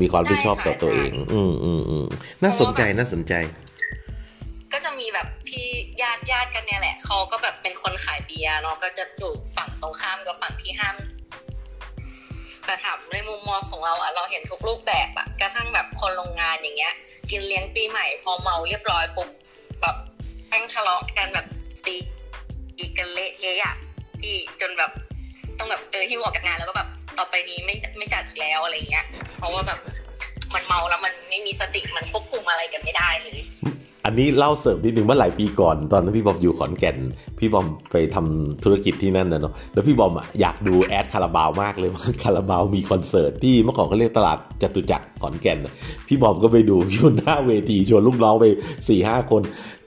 [0.00, 2.06] มีความรับผิดชอบต่อตัวเอง อืมอืมอืม
[2.42, 3.34] น่าสนใจน่าสนใจ
[4.72, 5.66] ก็จะมีแบบพี่
[6.02, 10.96] ญาติญาติกันเนี่ยแหละเขาก็แบบเป็นคนขายเบียร์เนาะก็จะอยู่ฝั่งตรงข้ามกับฝั่งที่ห้าม
[12.66, 16.94] แต่ถามในมุมมองของเราอะเราเห็นทุกรูปแบบอะกระทั่งแบบคนโรงงานอย่างเงี้ย
[17.30, 19.28] กินเลี้ยงปีใหม่พอเมาเรียบร้อยปุ๊บ
[19.82, 19.96] แบบ
[20.48, 21.46] แม่งทะเลาะกันแบบ
[21.86, 21.96] ตี
[22.78, 23.74] ตีกันเละเทะอะ
[24.20, 24.90] พี่จนแบบ
[25.58, 29.06] ต้องแบบเออหิ้วออกจากงานแล้วก็แบบต่อไปนี้ไม่ไม่จัดอีกแล้วอะไรเงี้ย
[29.36, 29.78] เพราะว่าแบบ
[30.54, 33.40] มันเมาแล้วมันไม่มีสติมันควบคุมอะไรกันไม่ได้เลย
[34.04, 36.96] อันนี้เล่าเสริมนิดนึงว่าหลายปีก่อน ตอนนั้นพี่บอมอยู่ขอนแก่น
[37.38, 45.58] พี่บอมไปทำธุรกิจที่นั่นนะเนาะแล้วพี่บอมอะอยากดูแอดคาราบาวมากเลยว่าคาราบาวมีคอนเสิร์ตที่เมื่อก่อนเขาเรียกตลาดจตุจักรขอนแก่น
[46.06, 48.44] พี่บอมก็ไปดูอยู่หน้าเวทีชวนลูกน้องไป
[48.88, 49.42] สี่ห้าคน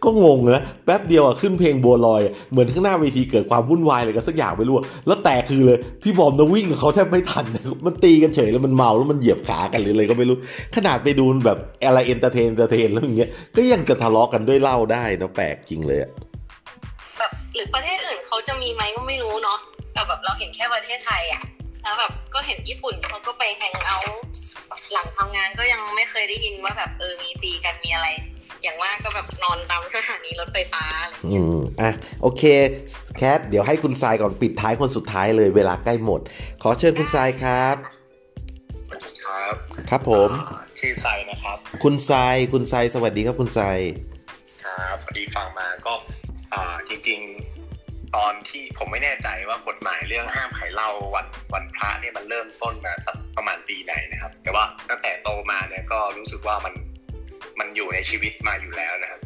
[0.06, 4.76] ก็งงนะแป๊บเดียวอะขึ้นเพลงบัวลอย เหมือนข้างหน้าเวทีเกิดความวุ่นวายอะไรกันสักอย่างไม่รู้
[5.08, 7.46] แล้วแตกฮือเลย พี่บอมนะวิ่งกับเขาแทบไม่ทัน
[7.86, 10.38] มันตีกันเฉยแล้วมันเมาแล้วมันเหยียบขากันหรืออะไรก็ไม่รู้
[10.76, 16.12] ขนาดไปดูแบบอะไร entertain entertain แล้วอย่างเงี้ยก็ยังจะทะเลาะกันด้วยเหล้าได้นะแปลกจริงเลยอะ
[17.18, 19.60] แบบหรือประเทศอื่นเขาจะมีไหมก็ไม่รู้เนาะ
[19.94, 21.44] แต่แบบเราเห็นแค่ประเทศไทยอะ
[21.84, 24.20] แล้วแบบก็เห็นญี่ปุ่นเขาก็ไป hang out
[24.94, 28.08] หลังทำงานก็ยังไม่เคยได้ยินว่าแบบเออมีตีกันมีอะไร
[28.64, 31.92] อย่างมากก็แบบนอนตามสถานีรถไฟฟ้าอะไรอย่างอืเงี้ยมอะ
[32.22, 32.44] โอเค
[33.18, 36.22] แคทเดี๋ยวให้คุณทรายก่อนปิดท้ายคนสุดท้ายเลยเวลาใกล้หมด
[36.64, 37.76] ขอเชิญคุณทรายครับ
[38.88, 39.54] สวัสดีครับ
[39.90, 40.30] ครับผม
[40.80, 43.80] ชื่อไซนะครับ คุณทรายคุณทรายสวัสดีครับคุณทราย
[44.66, 45.94] ครับพอดีฟังมาก็
[46.54, 47.20] อ่าจริง
[47.68, 56.74] ๆ ตอนที่ผมไม่แน่ใจว่ากฎหมายเรื่องห้ามขายเหล้าวันวันพระเนี่ยมันเริ่มต้นมาสักประมาณปีไหนนะครับ แต่ว่าตั้งแต่โตมาเนี่ยก็รู้สึกว่ามัน
[57.60, 59.22] มันอยู่ในชีวิตมาอยู่แล้วนะครับ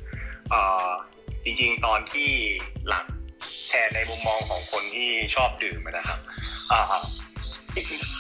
[0.54, 0.92] อ่า
[1.44, 2.30] จริงๆตอนที่
[2.88, 3.06] หลัก
[3.68, 6.20] แชร์ในมุมมองของคนที่ชอบดื่มนะครับ
[6.72, 6.84] อ่า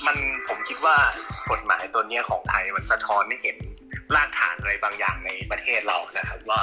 [0.07, 0.97] มันผมคิดว่า
[1.51, 3.57] กฎหมายตัวเนี้ยของไทยมันสะท้อนให้เห็น
[4.15, 6.61] รากฐานอะไรบางอย่างในประเทศเรานะครับว่า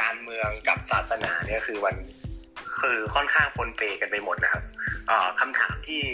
[0.00, 1.96] การเมืองกับศาสนาเนี่ยคือมัน
[2.80, 4.64] คือค่อนข้างปนเปกันไปหมดนะครับ
[5.10, 6.04] อ่อคำถามที่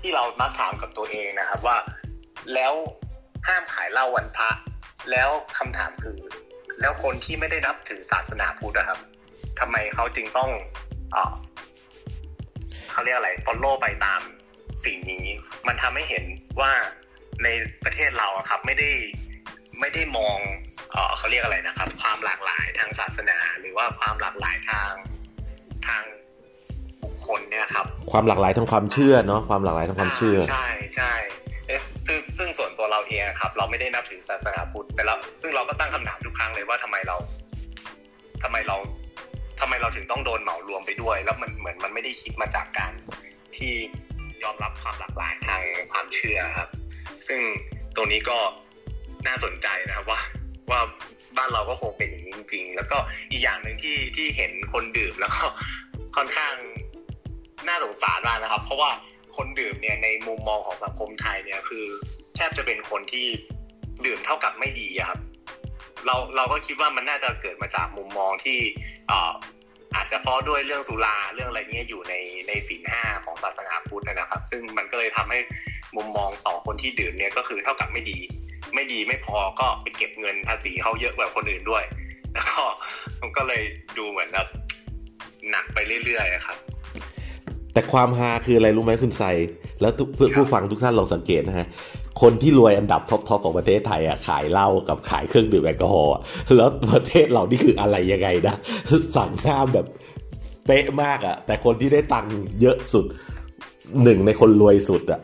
[0.00, 1.76] ที่เรามักถามกับตัวเองนะครับว่า
[2.54, 2.72] แล้ว
[3.46, 4.50] ห้ามขายเหล้าวันพระ
[5.10, 6.18] แล้วคำถามคือ
[6.80, 8.98] แล้วคนที่ไม่ได้นับถือศาสนาพุทธนะครับ
[9.60, 10.50] ทำไมเขาจึงต้อง
[11.12, 11.34] เอ่อ
[12.90, 14.20] เขาเรียกอะไร follow ไปตาม
[14.84, 15.26] สิ่งนี้
[15.66, 16.24] มันทำให้เห็น
[16.60, 16.72] ว่า
[17.44, 17.48] ใน
[17.84, 18.90] ประเทศเราอะครับ ไม่ได้
[19.80, 20.38] ไม่ได้มอง
[20.92, 24.92] เอ่อเขาเรียกอะไรนะครับ ความหลากหลายทางศาสนา หรือว่าความหลากหลายทาง
[25.86, 26.02] ทาง
[27.02, 31.45] บุคคลเนี่ยครับ ความหลากหลายทางความเชื่อเนาะความหลากหลายทางความเชื่อ ใช่ใช่เอ๊ะ
[32.06, 37.16] ซึ่งซึ่งส่วนตัวเราเองครับ เราไม่ได้นับถือศาสนาพุทธแต่เราซึ่งเราก็ตั้งคำถามทุกครั้งเลยว่าทำไมเรา
[38.42, 38.76] ทำไมเรา
[39.60, 42.92] ทำไมเราถึงต้องโดนเหมารวมไปด้วย แล้วมันเหมือนมันไม่ได้คิดมาจากการ
[43.56, 43.72] ที่
[44.42, 45.62] ยอมรับความหลากหลายทาง
[45.92, 46.68] ความเชื่อครับ
[47.28, 47.40] ซึ่ง
[47.96, 48.38] ตรงนี้ก็
[49.26, 50.20] น่าสนใจนะครับว่า
[50.70, 50.80] ว่า
[51.36, 52.98] บ้านเราก็คงเป็นอย่างนี้จริง ๆ แล้วก็
[53.30, 55.44] อีกอย่างหนึ่งที่ที่เห็นคนดื่มแล้วก็
[56.16, 56.54] ค่อนข้าง
[57.68, 58.90] น่าสงสารมากนะครับ เพราะว่า
[59.36, 61.84] คนดื่มเนี่ยในมุมมองของสังคมไทยเนี่ยคือ
[62.34, 63.26] แทบจะเป็นคนที่
[64.06, 65.18] ดื่มเท่ากับไม่ดีครับ
[66.06, 68.58] เราเราก็คิดว่ามันน่าจะเกิดมาจากมุมมองที่
[69.10, 69.32] อ่อ
[69.96, 72.14] อาจจะเพราะด้วยเรื่องสุราเรื่องอะไรเงี้ยอยู่ใน
[72.48, 75.38] ในศีลห้าของศาสนาพุทธนะครับ ซึ่งมันก็เลยทำให้
[75.96, 78.18] มุมมองต่อคนที่ดื่มเนี่ยก็คือเท่ากับไม่ดี
[78.74, 81.84] ไม่ดีไม่พอก็ไปเก็บเงินภาษีเขาเยอะกว่าคนอื่นด้วย
[82.48, 82.62] ก็
[83.20, 83.62] มันก็เลย
[83.98, 84.48] ดูเหมือนแบบ
[85.50, 86.58] หนักไปเรื่อยๆครับ
[87.76, 89.22] แต่ความฮาคืออะไรรู้ไหมคุณไซ
[89.80, 91.66] แล้วเพื่อผู้ฟังทุกท่านลองสังเกตนะฮะ
[92.22, 96.16] คนที่รวยอันดับท็อปทอปของประเทศไทยอะขายเหล้ากับขายเครื่องดื่มแอลกอฮอล์
[96.56, 98.54] แล้วประเทศเรานี่คืออะไรยังไงนะ
[99.16, 99.86] สั่งห้ามแบบ
[100.66, 103.04] เป๊ะมากอะ แต่คนที่ได้ตังค์เยอะสุด
[104.02, 105.20] หนึ่งในคนรวยสุดอะ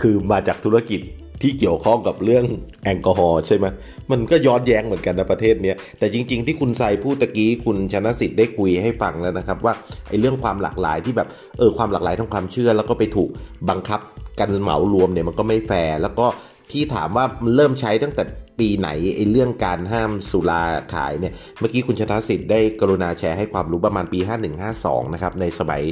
[0.00, 1.00] คือมาจากธุรกิจ
[1.42, 2.44] ที่เกี่ยวข้องกับเรื่อง
[2.84, 3.66] แอลกอฮอล์ใช่ไหม
[4.10, 9.74] มันก็ย้อนแย้งเหมือนกันนะประเทศเนี้ยแต่จริง ๆ ที่คุณไซพูดตะกี้คุณชนะสิทธิ์ได้คุยให้ฟังแล้วนะครับ ว่า
[10.08, 11.28] ไอ้เรื่องความหลากหลายที่แบบ
[11.58, 13.30] เออความหลากหลายทางความเชื่อ แล้วก็ไปถูก
[13.70, 14.00] บังคับ
[14.38, 16.26] กันเหมารวมเนี่ยมันก็ไม่แฟร์แล้วก็
[16.70, 18.24] ที่ถามว่ามันเริ่มใช้ตั้งแต่
[18.58, 20.62] ปีไหนไอ้เรื่องการห้ามสุรา
[20.94, 24.20] ขายเนี่ยเมื่อกี้คุณชนะสิทธิ์ได้กรุณาแชร์ให้ความรู้ประมาณปี
[24.66, 25.82] 5152 นะครับในสมัย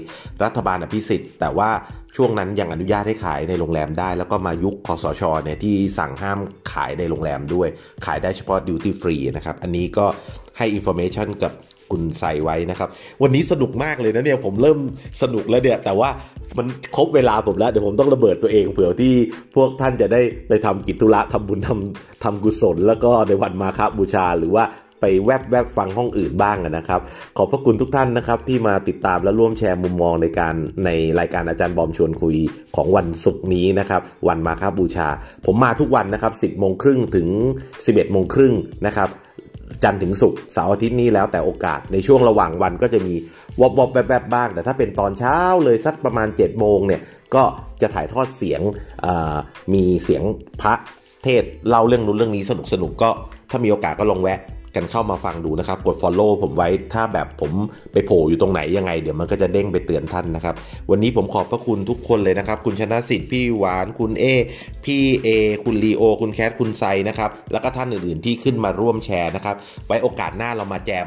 [0.45, 1.71] รัฐบาลอภิสิทธิ์ แต่ว่า
[2.17, 5.23] ช่วงนั้นยังอนุญาตให้ขายในโรงแรมได้ แล้วก็มายุค คสช.
[5.45, 6.39] เนี่ยที่สั่งห้าม
[6.73, 7.69] ขายในโรงแรมด้วย
[8.07, 10.07] ขายได้เฉพาะ duty free นะครับ อันนี้ก็
[10.59, 11.53] ให้ information กับ
[11.91, 12.89] คุณใส่ไว้นะครับ
[13.23, 14.79] วันนี้สนุกมากเลยนะเนี่ยผมเริ่ม
[15.23, 16.11] สนุกแล้วเนี่ยแต่ว่า
[16.59, 19.15] มันครบเวลาผมแล้ว เดี๋ยวผมต้องระเบิดตัวเองเพื่อที่
[19.55, 24.65] พวกท่านจะได้ไปทำกิจธุระทำบุญทำทำกุศล แล้วก็ในวันมาคบูชา หรือว่า
[25.05, 27.01] ไปแวบแวบฟังห้องอื่นบ้างนะครับ
[27.37, 30.91] ขอบพระคุณทุกท่านนะครับ ที่มาติดตามและร่วมแชร์มุมมองในการใน
[31.21, 32.37] รายการอาจารย์บอมชวนคุย
[32.77, 35.09] ของวันศุกร์นี้นะครับ วันมาคบูชา
[35.47, 37.29] ผมมาทุกวันนะครับ 10โมงครึ่งถึง
[37.71, 38.55] 11โมงครึ่ง
[38.87, 39.09] นะครับ
[39.83, 43.15] จันทร์ถึงศุกร์เสาร์อาทิตย์นี้แล้วแต่โอกาสในช่วงระหว่างวันก็จะมี
[43.61, 47.01] วบวบแบบแบบบ้าง แต่ถ้าเป็นตอนเช้าเลยสักประมาณ7จ็ดโมงเนี่ย
[47.35, 47.43] ก็
[47.81, 48.61] จะถ่ายทอดเสียง
[49.75, 50.23] มีเสียง
[50.63, 50.75] พระ
[51.25, 53.11] เทศเล่าเรื่องนู้นเรื่องนี้สนุกสนุกก็
[53.51, 54.39] ถ้ามีโอกาสก็ลองแวะ
[54.77, 57.53] กันเข้ามาฟังดูนะครับ กด Follow ผมไว้ถ้าแบบผม
[57.93, 60.55] ไปโผล่อยู่ตรงไหนยังไง เดี๋ยวมันก็จะเด้งไปเตือนท่านนะครับ
[60.91, 64.25] วันนี้ผมขอบพระคุณทุกคนเลยนะครับ คุณชนะสิทธิ์พี่หวานคุณเอ
[64.85, 65.29] พี่เอ
[65.65, 69.57] คุณลีโอ คุณแคทคุณไซนะครับ แล้วก็ท่านอื่นๆที่ขึ้นมาร่วมแชร์นะครับ
[69.87, 71.07] ไว้โอกาสหน้าเรามาแจม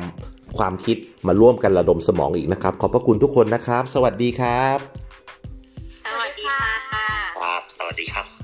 [0.58, 0.98] ความคิด
[1.28, 4.78] มาร่วมกันระดมสมองอีกนะครับ ขอบพระคุณทุกคนนะครับ สวัสดีครับ
[6.06, 6.62] สวัสดีค่ะ
[7.42, 8.37] ครับ สวัสดีครับ